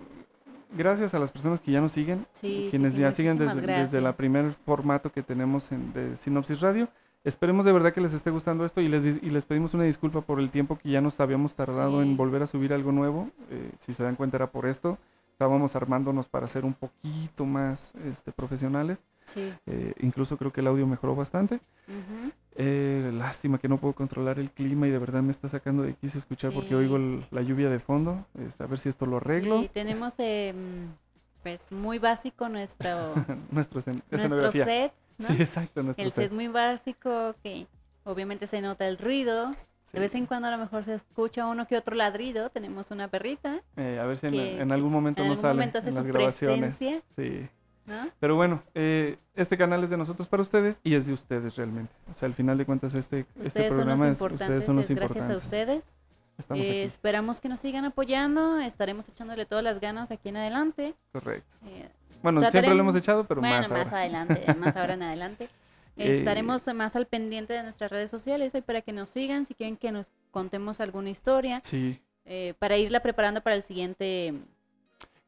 [0.72, 3.60] gracias a las personas que ya nos siguen, Sí, sí, quienes sí, ya siguen desde,
[3.60, 4.14] desde gracias.
[4.16, 6.88] primer formato que tenemos en, de Sinopsis Radio.
[7.22, 10.22] Esperemos de verdad que les esté gustando esto y les, y les pedimos una disculpa
[10.22, 13.28] por el tiempo que ya nos habíamos tardado en volver a subir algo nuevo.
[13.50, 14.96] Eh, si se dan cuenta era por esto.
[15.40, 19.02] Estábamos armándonos para ser un poquito más este, profesionales.
[19.24, 21.60] sí Eh, incluso creo que el audio mejoró bastante.
[22.56, 25.94] Eh, lástima que no puedo controlar el clima y de verdad me está sacando de
[25.94, 28.26] quicio escuchar porque oigo el- la lluvia de fondo.
[28.46, 29.60] Este, a ver si esto lo arreglo.
[29.62, 33.14] Sí, tenemos eh, mm, pues muy básico nuestro
[33.50, 35.26] Nuestro set ¿no?
[35.26, 36.24] Sí, exacto, nuestro el set.
[36.24, 37.66] set muy básico que
[38.04, 39.56] obviamente se nota el ruido
[39.90, 39.96] Sí.
[39.96, 42.50] De vez en cuando a lo mejor se escucha uno que otro ladrido.
[42.50, 43.60] Tenemos una perrita.
[43.76, 45.88] Eh, a ver si en, que- en algún momento en nos algún sale momento hace
[45.90, 46.76] en su grabaciones.
[46.76, 47.02] presencia.
[47.16, 47.48] Sí.
[47.86, 48.08] ¿no?
[48.20, 51.92] Pero bueno, eh, este canal es de nosotros para ustedes y es de ustedes realmente.
[52.08, 54.40] O sea, al final de cuentas este, este Ustedes programa es importantes.
[54.48, 55.44] ustedes son los es gracias a importantes.
[55.44, 55.94] ustedes.
[56.38, 58.58] Estamos Eh, aquí, esperamos que nos sigan apoyando.
[58.60, 60.94] Estaremos echándole todas las ganas aquí en adelante.
[61.12, 61.48] correcto.
[61.66, 61.88] Eh,
[62.22, 65.48] Bueno, siempre lo hemos echado, pero bueno, más adelante, más ahora en adelante.
[65.96, 69.54] Eh, Estaremos más al pendiente de nuestras redes sociales ahí para que nos sigan, si
[69.54, 74.34] quieren que nos contemos alguna historia, Sí, eh, para irla preparando para el siguiente.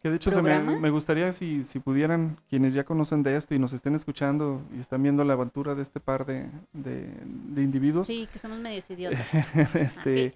[0.01, 3.59] que de hecho se me, gustaría si, si pudieran, quienes ya conocen de esto y
[3.59, 8.07] nos estén escuchando y están viendo la aventura de este par de, de, de individuos,
[8.07, 9.21] Sí, que somos medios idiotas.
[9.75, 10.33] este, Así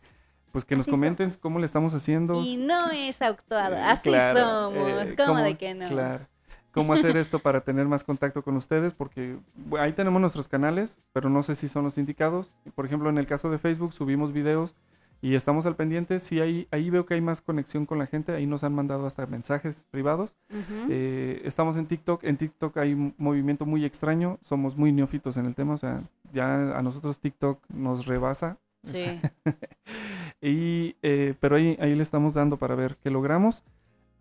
[0.53, 2.43] pues que nos Así comenten cómo le estamos haciendo.
[2.43, 4.89] Y no es actuado, Eh, así claro, somos.
[4.89, 5.87] eh, ¿Cómo, cómo- de que no?
[5.89, 6.27] Claro.
[6.77, 9.37] Cómo hacer esto para tener más contacto con ustedes, porque
[9.68, 12.55] bu- ahí tenemos nuestros canales, pero no sé si son los indicados.
[12.74, 14.74] Por ejemplo, en el caso de Facebook subimos videos
[15.22, 16.18] y estamos al pendiente.
[16.18, 18.33] Sí, ahí, ahí veo que hay más conexión con la gente.
[18.33, 20.37] Ahí nos han mandado hasta mensajes privados.
[20.51, 20.89] Ujú.
[20.91, 22.22] Eh, estamos en TikTok.
[22.24, 24.39] En TikTok hay un movimiento muy extraño.
[24.43, 25.72] Somos muy neófitos en el tema.
[25.72, 26.03] O sea,
[26.35, 28.59] ya a nosotros TikTok nos rebasa.
[28.85, 29.18] Sí.
[30.41, 33.64] Y, eh, pero ahí, ahí le estamos dando para ver qué logramos.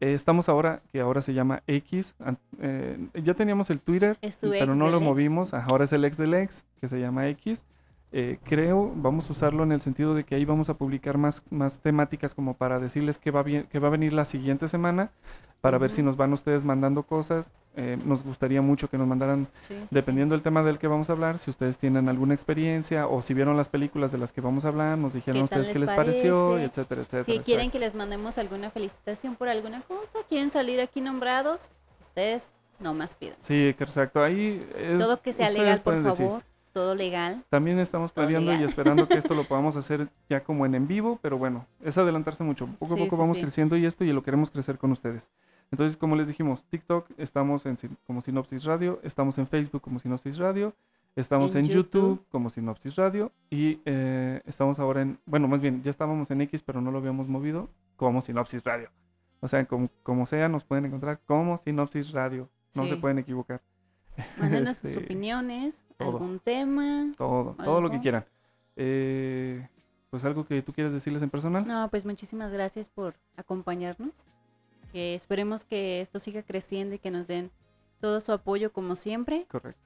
[0.01, 2.15] Eh, estamos ahora, que ahora se llama X.
[2.59, 5.05] eh, ya teníamos el Twitter, pero no lo ex.
[5.05, 5.53] movimos.
[5.53, 7.65] Ahora es el ex del ex, que se llama X.
[8.11, 11.43] Eh, creo, vamos a usarlo en el sentido de que ahí vamos a publicar más,
[11.49, 15.11] más temáticas como para decirles que va, bien, que va a venir la siguiente semana,
[15.65, 17.49] para ver si nos van ustedes mandando cosas.
[17.75, 19.87] Eh, nos gustaría mucho que nos mandaran Sí, sí, sí.
[19.89, 23.33] Dependiendo del tema del que vamos a hablar, si ustedes tienen alguna experiencia o si
[23.33, 25.79] vieron las películas de las que vamos a hablar, nos dijeron ¿Qué tal ustedes qué
[25.79, 26.65] les pareció, parece?
[26.65, 27.23] etcétera, etcétera.
[27.23, 32.51] Si quieren que les mandemos alguna felicitación por alguna cosa, quieren salir aquí nombrados, ustedes
[32.79, 33.37] no más pidan.
[33.39, 34.21] Sí, exacto.
[34.21, 36.29] Ahí es, Todo que sea legal, por decir.
[36.75, 37.41] Todo legal.
[37.47, 41.19] También estamos planeando y esperando que esto lo podamos hacer ya como en en vivo,
[41.21, 42.67] pero bueno, es adelantarse mucho.
[42.67, 43.43] Poco a Sí, poco sí, vamos sí.
[43.43, 45.31] creciendo y esto y lo queremos crecer con ustedes.
[45.71, 50.37] Entonces, como les dijimos, TikTok estamos en como Sinopsis Radio, estamos en Facebook como Sinopsis
[50.37, 50.75] Radio,
[51.15, 52.01] estamos en, En YouTube.
[52.17, 52.25] YouTube.
[52.29, 56.61] como Sinopsis Radio y eh, estamos ahora en, bueno, más bien, ya estábamos en X,
[56.61, 58.89] pero no lo habíamos movido como Sinopsis Radio.
[59.39, 62.49] O sea, como, como sea, nos pueden encontrar como Sinopsis Radio.
[62.75, 63.61] No se pueden equivocar.
[64.39, 66.09] Mándenos sus Este, opiniones, todo.
[66.11, 67.11] algún tema.
[67.17, 68.25] Todo, todo lo que quieran.
[68.75, 69.67] Eh,
[70.09, 71.67] pues algo que tú quieras decirles en personal.
[71.67, 74.25] No, pues muchísimas gracias por acompañarnos.
[74.91, 77.51] Que esperemos que esto siga creciendo y que nos den
[77.99, 79.45] todo su apoyo como siempre.
[79.49, 79.81] Correcto.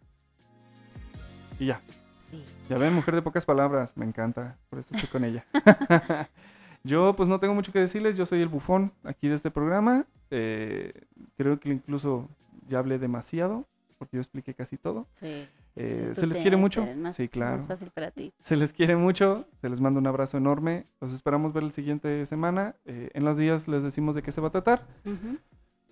[1.60, 1.82] Y ya,
[2.20, 2.44] Sí.
[2.70, 5.46] ya ven, mujer de pocas palabras, me encanta, por eso estoy con ella.
[6.84, 10.06] yo pues no tengo mucho que decirles, yo soy el bufón aquí de este programa.
[10.30, 10.94] Eh,
[11.38, 12.30] creo que incluso
[12.68, 13.66] ya hablé demasiado,
[14.00, 15.06] porque yo expliqué casi todo.
[15.14, 15.28] Sí.
[15.28, 16.88] Eh, Pues es tu se les tema, quiere mucho.
[16.96, 17.58] más- sí, claro.
[17.58, 18.34] Más fácil para ti.
[18.42, 20.88] Se les quiere mucho, se les manda un abrazo enorme.
[21.00, 22.76] Los esperamos ver la siguiente semana.
[22.86, 24.88] Eh, en los días les decimos de qué se va a tratar.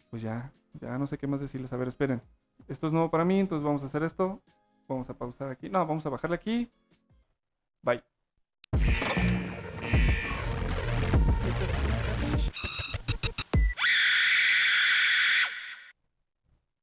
[0.09, 0.51] Pues ya,
[0.81, 1.71] ya no sé qué más decirles.
[1.73, 2.21] A ver, esperen.
[2.67, 4.41] Esto es nuevo para mí, entonces vamos a hacer esto.
[4.87, 5.69] Vamos a pausar aquí.
[5.69, 6.71] No, vamos a bajarle aquí.
[7.83, 8.01] Bye.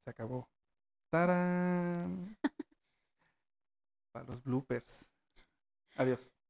[0.05, 0.49] Se acabó.
[4.13, 5.09] Para los bloopers.
[5.97, 6.35] Adiós.